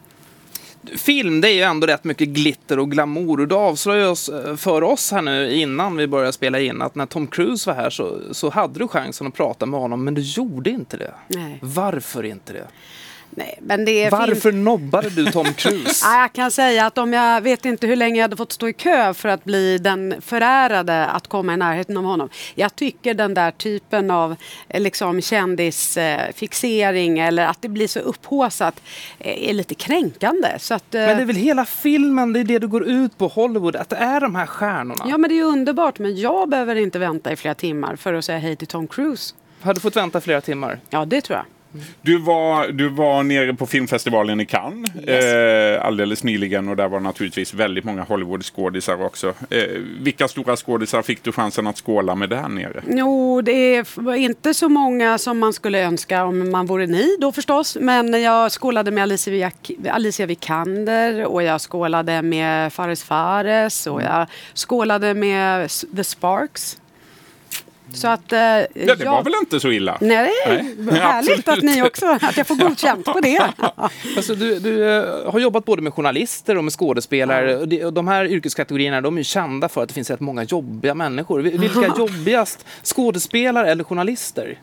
Film, 0.98 1.42
det 1.42 1.50
är 1.50 1.54
ju 1.54 1.62
ändå 1.62 1.88
rätt 1.88 2.04
mycket 2.04 2.28
glitter 2.28 2.80
och 2.80 2.92
glamour. 2.92 3.40
Och 3.40 3.48
du 3.48 3.56
avslöjade 3.56 4.10
oss 4.10 4.30
eh, 4.30 4.56
för 4.56 4.84
oss 4.84 5.12
här 5.12 5.22
nu 5.22 5.54
innan 5.54 5.98
vi 5.98 6.08
började 6.08 6.34
spela 6.34 6.60
in 6.60 6.82
att 6.82 6.96
när 6.96 7.06
Tom 7.06 7.28
Cruise 7.28 7.70
var 7.70 7.76
här 7.76 7.90
så, 7.90 8.20
så 8.32 8.50
hade 8.50 8.80
du 8.80 8.88
chansen 8.88 9.28
att 9.28 9.34
prata 9.34 9.66
med 9.66 9.80
honom, 9.80 10.04
men 10.04 10.14
du 10.14 10.22
gjorde 10.22 10.70
inte 10.70 10.98
det. 10.98 11.14
Nej. 11.28 11.60
Varför 11.62 12.24
inte 12.24 12.54
det? 12.54 12.68
Nej, 13.36 13.60
men 13.62 13.86
det 13.86 14.10
Varför 14.10 14.52
fin... 14.52 14.64
nobbade 14.64 15.10
du 15.10 15.32
Tom 15.32 15.54
Cruise? 15.54 16.06
ja, 16.06 16.22
jag 16.22 16.34
kan 16.34 16.52
säga 16.52 16.86
att 16.86 16.98
om 16.98 17.14
jag 17.14 17.42
vet 17.42 17.66
inte 17.66 17.88
hur 17.88 17.96
länge 17.96 18.18
jag 18.18 18.24
hade 18.24 18.36
fått 18.36 18.52
stå 18.52 18.68
i 18.68 18.74
kö 18.74 19.14
för 19.14 19.30
att 19.30 19.44
bli 19.44 19.78
den 19.78 20.16
förärade 20.22 21.06
att 21.06 21.28
komma 21.28 21.54
i 21.54 21.58
närheten 21.58 21.98
av 21.98 22.04
honom. 22.04 22.30
Jag 22.56 22.76
tycker 22.76 23.14
den 23.14 23.34
där 23.34 23.52
typen 23.52 24.12
av 24.12 24.36
eh, 24.68 24.82
liksom, 24.82 25.22
kändisfixering 25.22 27.20
eller 27.20 27.46
att 27.46 27.62
det 27.62 27.70
blir 27.70 27.88
så 27.88 28.00
upphåsat 28.00 28.82
eh, 29.20 29.50
är 29.50 29.54
lite 29.54 29.76
kränkande. 29.76 30.50
Så 30.60 30.74
att, 30.74 30.86
men 30.92 31.18
det 31.18 31.24
är 31.24 31.26
väl 31.26 31.36
hela 31.36 31.66
filmen, 31.66 32.34
det 32.34 32.40
är 32.40 32.44
det 32.44 32.60
du 32.60 32.68
går 32.68 32.84
ut 32.84 33.18
på 33.18 33.28
Hollywood, 33.28 33.76
att 33.76 33.90
det 33.90 33.96
är 33.96 34.22
de 34.22 34.36
här 34.36 34.46
stjärnorna? 34.46 35.06
Ja, 35.08 35.18
men 35.18 35.30
det 35.30 35.40
är 35.40 35.44
underbart. 35.44 36.00
Men 36.00 36.18
jag 36.18 36.50
behöver 36.50 36.76
inte 36.76 37.00
vänta 37.00 37.32
i 37.32 37.36
flera 37.36 37.56
timmar 37.56 37.96
för 37.96 38.14
att 38.14 38.26
säga 38.26 38.40
hej 38.40 38.56
till 38.56 38.68
Tom 38.68 38.88
Cruise. 38.88 39.36
Har 39.62 39.74
du 39.74 39.80
fått 39.80 39.96
vänta 39.96 40.22
flera 40.22 40.42
timmar? 40.42 40.80
Ja, 40.90 41.06
det 41.06 41.22
tror 41.22 41.38
jag. 41.38 41.46
Du 42.02 42.18
var, 42.18 42.68
du 42.68 42.90
var 42.90 43.24
nere 43.24 43.54
på 43.54 43.66
filmfestivalen 43.66 44.40
i 44.40 44.46
Cannes 44.46 44.90
yes. 45.08 45.26
eh, 45.26 45.86
alldeles 45.86 46.24
nyligen 46.24 46.70
och 46.70 46.76
där 46.76 46.88
var 46.88 47.00
naturligtvis 47.00 47.54
väldigt 47.54 47.84
många 47.84 48.04
Hollywood-skådisar 48.04 49.06
också. 49.06 49.34
Eh, 49.50 49.64
vilka 50.00 50.28
stora 50.28 50.56
skådisar 50.56 51.02
fick 51.02 51.24
du 51.24 51.32
chansen 51.32 51.68
att 51.68 51.78
skåla 51.78 52.16
med 52.16 52.30
där 52.30 52.48
nere? 52.48 52.82
Jo, 52.88 53.42
det 53.42 53.86
var 53.96 54.16
inte 54.16 54.54
så 54.54 54.70
många 54.70 55.18
som 55.18 55.40
man 55.40 55.54
skulle 55.54 55.84
önska 55.84 56.24
om 56.24 56.52
man 56.52 56.66
vore 56.66 56.88
ni 56.88 57.18
då 57.22 57.32
förstås. 57.32 57.78
Men 57.82 58.22
jag 58.22 58.52
skålade 58.52 58.92
med 58.92 59.04
Alicia, 59.04 59.52
Alicia 59.90 60.26
Vikander 60.26 61.26
och 61.26 61.44
jag 61.44 61.62
skålade 61.62 62.22
med 62.22 62.74
Fares 62.74 63.04
Fares 63.04 63.88
och 63.88 64.02
jag 64.02 64.28
skålade 64.54 65.14
med 65.14 65.70
The 65.96 66.04
Sparks. 66.04 66.78
Så 67.94 68.08
att, 68.08 68.34
eh, 68.34 68.40
ja, 68.40 68.66
det 68.74 68.96
jag... 69.00 69.12
var 69.12 69.24
väl 69.24 69.34
inte 69.42 69.60
så 69.60 69.72
illa? 69.72 69.98
Nej, 70.02 70.32
Nej. 70.78 71.00
härligt 71.00 71.48
att 71.48 71.62
ni 71.62 71.82
också, 71.82 72.18
att 72.22 72.38
jag 72.38 72.48
får 72.48 72.56
godkänt 72.56 73.06
på 73.06 73.20
det. 73.20 73.54
alltså, 74.18 74.36
du, 74.36 74.60
du 74.60 74.90
eh, 74.90 75.32
har 75.32 75.40
jobbat 75.40 75.66
både 75.66 75.82
med 75.82 75.94
journalister 75.94 76.58
och 76.58 76.64
med 76.64 76.74
skådespelare. 76.74 77.66
Ja. 77.70 77.92
De 77.92 78.08
här 78.08 78.26
yrkeskategorierna 78.26 79.02
de 79.02 79.18
är 79.18 79.24
kända 79.24 79.70
för 79.70 79.82
att 79.82 79.88
det 79.88 79.94
finns 79.94 80.10
rätt 80.10 80.20
många 80.20 80.44
jobbiga 80.44 80.96
människor. 80.96 81.40
Vilka 81.42 81.80
är 81.80 81.98
jobbigast, 81.98 82.66
skådespelare 82.84 83.72
eller 83.72 83.84
journalister? 83.84 84.58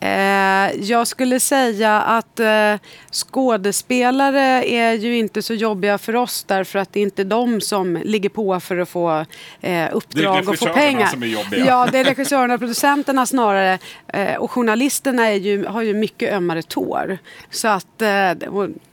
Eh, 0.00 0.80
jag 0.80 1.06
skulle 1.06 1.40
säga 1.40 2.00
att 2.00 2.40
eh, 2.40 2.74
skådespelare 3.12 4.64
är 4.64 4.92
ju 4.92 5.18
inte 5.18 5.42
så 5.42 5.54
jobbiga 5.54 5.98
för 5.98 6.16
oss 6.16 6.44
därför 6.44 6.78
att 6.78 6.92
det 6.92 7.00
är 7.00 7.02
inte 7.02 7.24
de 7.24 7.60
som 7.60 7.96
ligger 8.04 8.28
på 8.28 8.60
för 8.60 8.78
att 8.78 8.88
få 8.88 9.24
eh, 9.60 9.88
uppdrag 9.92 10.38
och 10.38 10.44
få 10.44 10.50
regissörerna 10.50 10.80
pengar. 10.80 11.06
som 11.06 11.22
är 11.22 11.26
jobbiga. 11.26 11.66
Ja, 11.66 11.88
det 11.92 11.98
är 11.98 12.04
regissörerna 12.04 12.54
och 12.54 12.60
producenterna 12.60 13.26
snarare. 13.26 13.78
Eh, 14.06 14.34
och 14.34 14.50
journalisterna 14.50 15.28
är 15.28 15.34
ju, 15.34 15.66
har 15.66 15.82
ju 15.82 15.94
mycket 15.94 16.32
ömmare 16.32 16.62
tår. 16.62 17.18
Så 17.50 17.68
att 17.68 18.02
eh, 18.02 18.32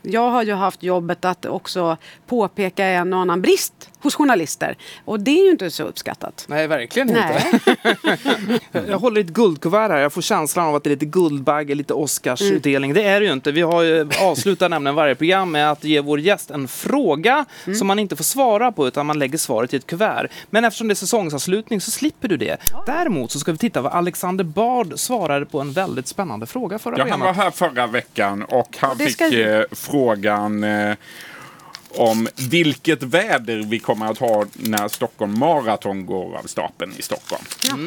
jag 0.02 0.30
har 0.30 0.43
ju 0.43 0.54
haft 0.54 0.84
jobbet 0.84 1.26
att 1.26 1.46
också 1.46 1.98
påpeka 2.28 2.86
en 2.86 3.13
och 3.13 3.20
annan 3.20 3.41
brist 3.41 3.89
hos 4.01 4.15
journalister. 4.15 4.77
Och 5.05 5.19
det 5.19 5.31
är 5.39 5.45
ju 5.45 5.51
inte 5.51 5.71
så 5.71 5.83
uppskattat. 5.83 6.45
Nej, 6.47 6.67
verkligen 6.67 7.10
inte. 7.10 7.41
Nej. 7.73 8.60
Jag 8.88 8.99
håller 8.99 9.21
i 9.21 9.23
ett 9.23 9.29
guldkuvert 9.29 9.89
här. 9.89 9.97
Jag 9.97 10.13
får 10.13 10.21
känslan 10.21 10.65
av 10.67 10.75
att 10.75 10.83
det 10.83 10.88
är 10.88 10.91
lite 10.91 11.05
Guldbagge, 11.05 11.75
lite 11.75 11.93
Oscarsutdelning. 11.93 12.93
Det 12.93 13.03
är 13.03 13.19
det 13.19 13.25
ju 13.25 13.33
inte. 13.33 13.51
Vi 13.51 13.62
har 13.62 13.81
ju 13.81 14.10
avslutat 14.21 14.69
nämligen 14.71 14.95
varje 14.95 15.15
program 15.15 15.51
med 15.51 15.71
att 15.71 15.83
ge 15.83 15.99
vår 16.01 16.19
gäst 16.19 16.51
en 16.51 16.67
fråga 16.67 17.45
som 17.77 17.88
man 17.88 17.99
inte 17.99 18.15
får 18.15 18.23
svara 18.23 18.71
på 18.71 18.88
utan 18.88 19.05
man 19.05 19.19
lägger 19.19 19.38
svaret 19.38 19.73
i 19.73 19.77
ett 19.77 19.88
kuvert. 19.88 20.27
Men 20.49 20.65
eftersom 20.65 20.88
det 20.88 20.93
är 20.93 20.95
säsongsavslutning 20.95 21.81
så 21.81 21.91
slipper 21.91 22.27
du 22.27 22.38
det. 22.38 22.57
Däremot 22.86 23.31
så 23.31 23.39
ska 23.39 23.51
vi 23.51 23.57
titta 23.57 23.81
vad 23.81 23.91
Alexander 23.93 24.43
Bard 24.43 24.93
svarade 24.95 25.45
på 25.45 25.60
en 25.62 25.71
väldigt 25.71 26.07
spännande 26.07 26.45
fråga 26.45 26.79
förra 26.79 26.97
Ja, 26.97 27.05
han 27.10 27.19
var 27.19 27.33
här 27.33 27.51
förra 27.51 27.88
veckan 27.88 28.43
och 28.43 28.77
han 28.79 28.97
fick 28.97 29.12
ska 29.12 29.27
ju- 29.27 29.53
eh, 29.60 29.63
frågan 29.71 30.63
eh, 30.63 30.95
om 31.95 32.28
vilket 32.50 33.04
väder 33.04 33.56
vi 33.67 33.80
kommer 33.80 34.06
att 34.12 34.17
ha 34.17 34.45
när 34.54 34.88
Stockholm 34.88 35.39
Marathon 35.39 36.06
går 36.06 36.38
av 36.38 36.43
stapeln 36.47 36.93
i 36.97 37.02
Stockholm. 37.02 37.43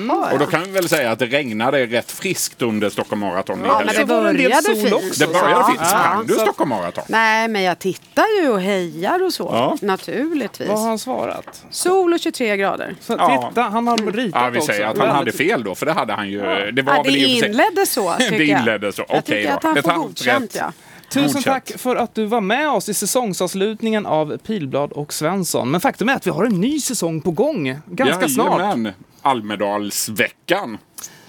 Jaha, 0.08 0.32
Och 0.32 0.38
då 0.38 0.44
ja. 0.44 0.50
kan 0.50 0.62
vi 0.64 0.70
väl 0.70 0.88
säga 0.88 1.10
att 1.10 1.18
det 1.18 1.26
regnade 1.26 1.86
rätt 1.86 2.10
friskt 2.10 2.62
under 2.62 2.90
Stockholm 2.90 3.20
Marathon 3.20 3.58
i 3.58 3.62
Ja, 3.66 3.82
men 3.86 3.94
det 3.94 4.04
började 4.04 4.74
fint. 4.74 4.92
också. 4.92 5.26
Det 5.26 5.32
började 5.32 5.50
Ja, 5.50 5.66
fint. 5.66 5.78
ja. 5.80 5.86
Sprang 5.86 6.26
du 6.26 6.34
så 6.34 6.40
Stockholm 6.40 6.68
Marathon? 6.70 7.04
Nej, 7.08 7.48
men 7.48 7.62
jag 7.62 7.78
tittar 7.78 8.24
ju 8.42 8.48
och 8.50 8.60
hejar 8.60 9.22
och 9.24 9.34
så. 9.34 9.50
Ja. 9.52 9.76
Naturligtvis. 9.82 10.68
Vad 10.68 10.78
har 10.78 10.88
han 10.88 10.98
svarat? 10.98 11.64
Sol 11.70 12.12
och 12.12 12.20
23 12.20 12.56
grader. 12.56 12.94
Så, 13.00 13.12
Ja. 13.18 13.48
Titta, 13.50 13.62
han 13.62 13.86
har 13.86 13.96
ritat 14.12 14.42
Ja, 14.42 14.50
vi 14.50 14.58
också. 14.58 14.66
säger 14.72 14.86
att 14.86 14.98
han 14.98 15.08
hade 15.08 15.32
fel 15.32 15.64
då, 15.64 15.74
för 15.74 15.86
det 15.86 15.92
hade 15.92 16.12
han 16.12 16.28
ju. 16.30 16.40
Det 16.72 16.82
var 16.82 16.94
Ja, 16.94 17.02
det 17.02 17.10
inledde 17.18 17.86
så, 17.86 18.14
tycker 18.18 18.38
Det 18.38 18.44
jag. 18.44 18.58
inledde 18.60 18.92
så. 18.92 19.04
Jag 19.08 19.18
Okej 19.18 19.22
tycker 19.22 19.50
då. 19.50 19.56
att 19.56 19.62
han 19.64 19.82
får 19.82 20.02
godkänt, 20.02 20.54
ja. 20.58 20.72
Tusen 21.10 21.26
Godkänt. 21.32 21.44
tack 21.44 21.78
för 21.80 21.96
att 21.96 22.14
du 22.14 22.24
var 22.24 22.40
med 22.40 22.68
oss 22.70 22.88
i 22.88 22.94
säsongsavslutningen 22.94 24.06
av 24.06 24.36
Pilblad 24.38 24.92
och 24.92 25.12
Svensson. 25.12 25.70
Men 25.70 25.80
faktum 25.80 26.08
är 26.08 26.14
att 26.14 26.26
vi 26.26 26.30
har 26.30 26.44
en 26.44 26.60
ny 26.60 26.80
säsong 26.80 27.20
på 27.20 27.30
gång 27.30 27.78
ganska 27.86 28.28
snart. 28.28 28.60
Jajamän. 28.60 28.92
Almedalsveckan. 29.22 30.78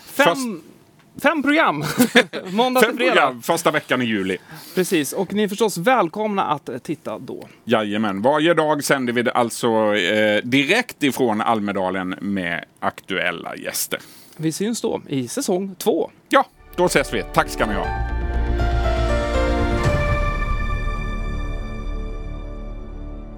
Fem, 0.06 0.62
fem 1.22 1.44
program, 1.44 1.84
måndag 2.52 2.82
Fem 2.82 2.90
till 2.90 2.98
fredag. 2.98 3.16
program 3.16 3.42
första 3.42 3.72
veckan 3.72 4.02
i 4.02 4.06
juli. 4.06 4.38
Precis, 4.76 5.14
och 5.14 5.34
ni 5.34 5.44
är 5.44 5.48
förstås 5.48 5.78
välkomna 5.78 6.44
att 6.44 6.70
titta 6.84 7.20
då. 7.20 7.48
Jajamän, 7.64 8.22
varje 8.22 8.54
dag 8.54 8.84
sänder 8.84 9.14
vi 9.14 9.30
alltså 9.30 9.68
eh, 9.96 10.42
direkt 10.44 11.04
ifrån 11.04 11.42
Almedalen 11.42 12.10
med 12.22 12.66
aktuella 12.80 13.56
gäster. 13.56 14.00
Vi 14.38 14.52
syns 14.52 14.82
då 14.82 15.02
i 15.08 15.28
säsong 15.28 15.76
två. 15.78 16.12
Ja, 16.30 16.46
då 16.76 16.86
ses 16.86 17.14
vi. 17.14 17.24
Tack 17.34 17.50
ska 17.50 17.66
ni 17.66 17.74
ha. 17.74 18.21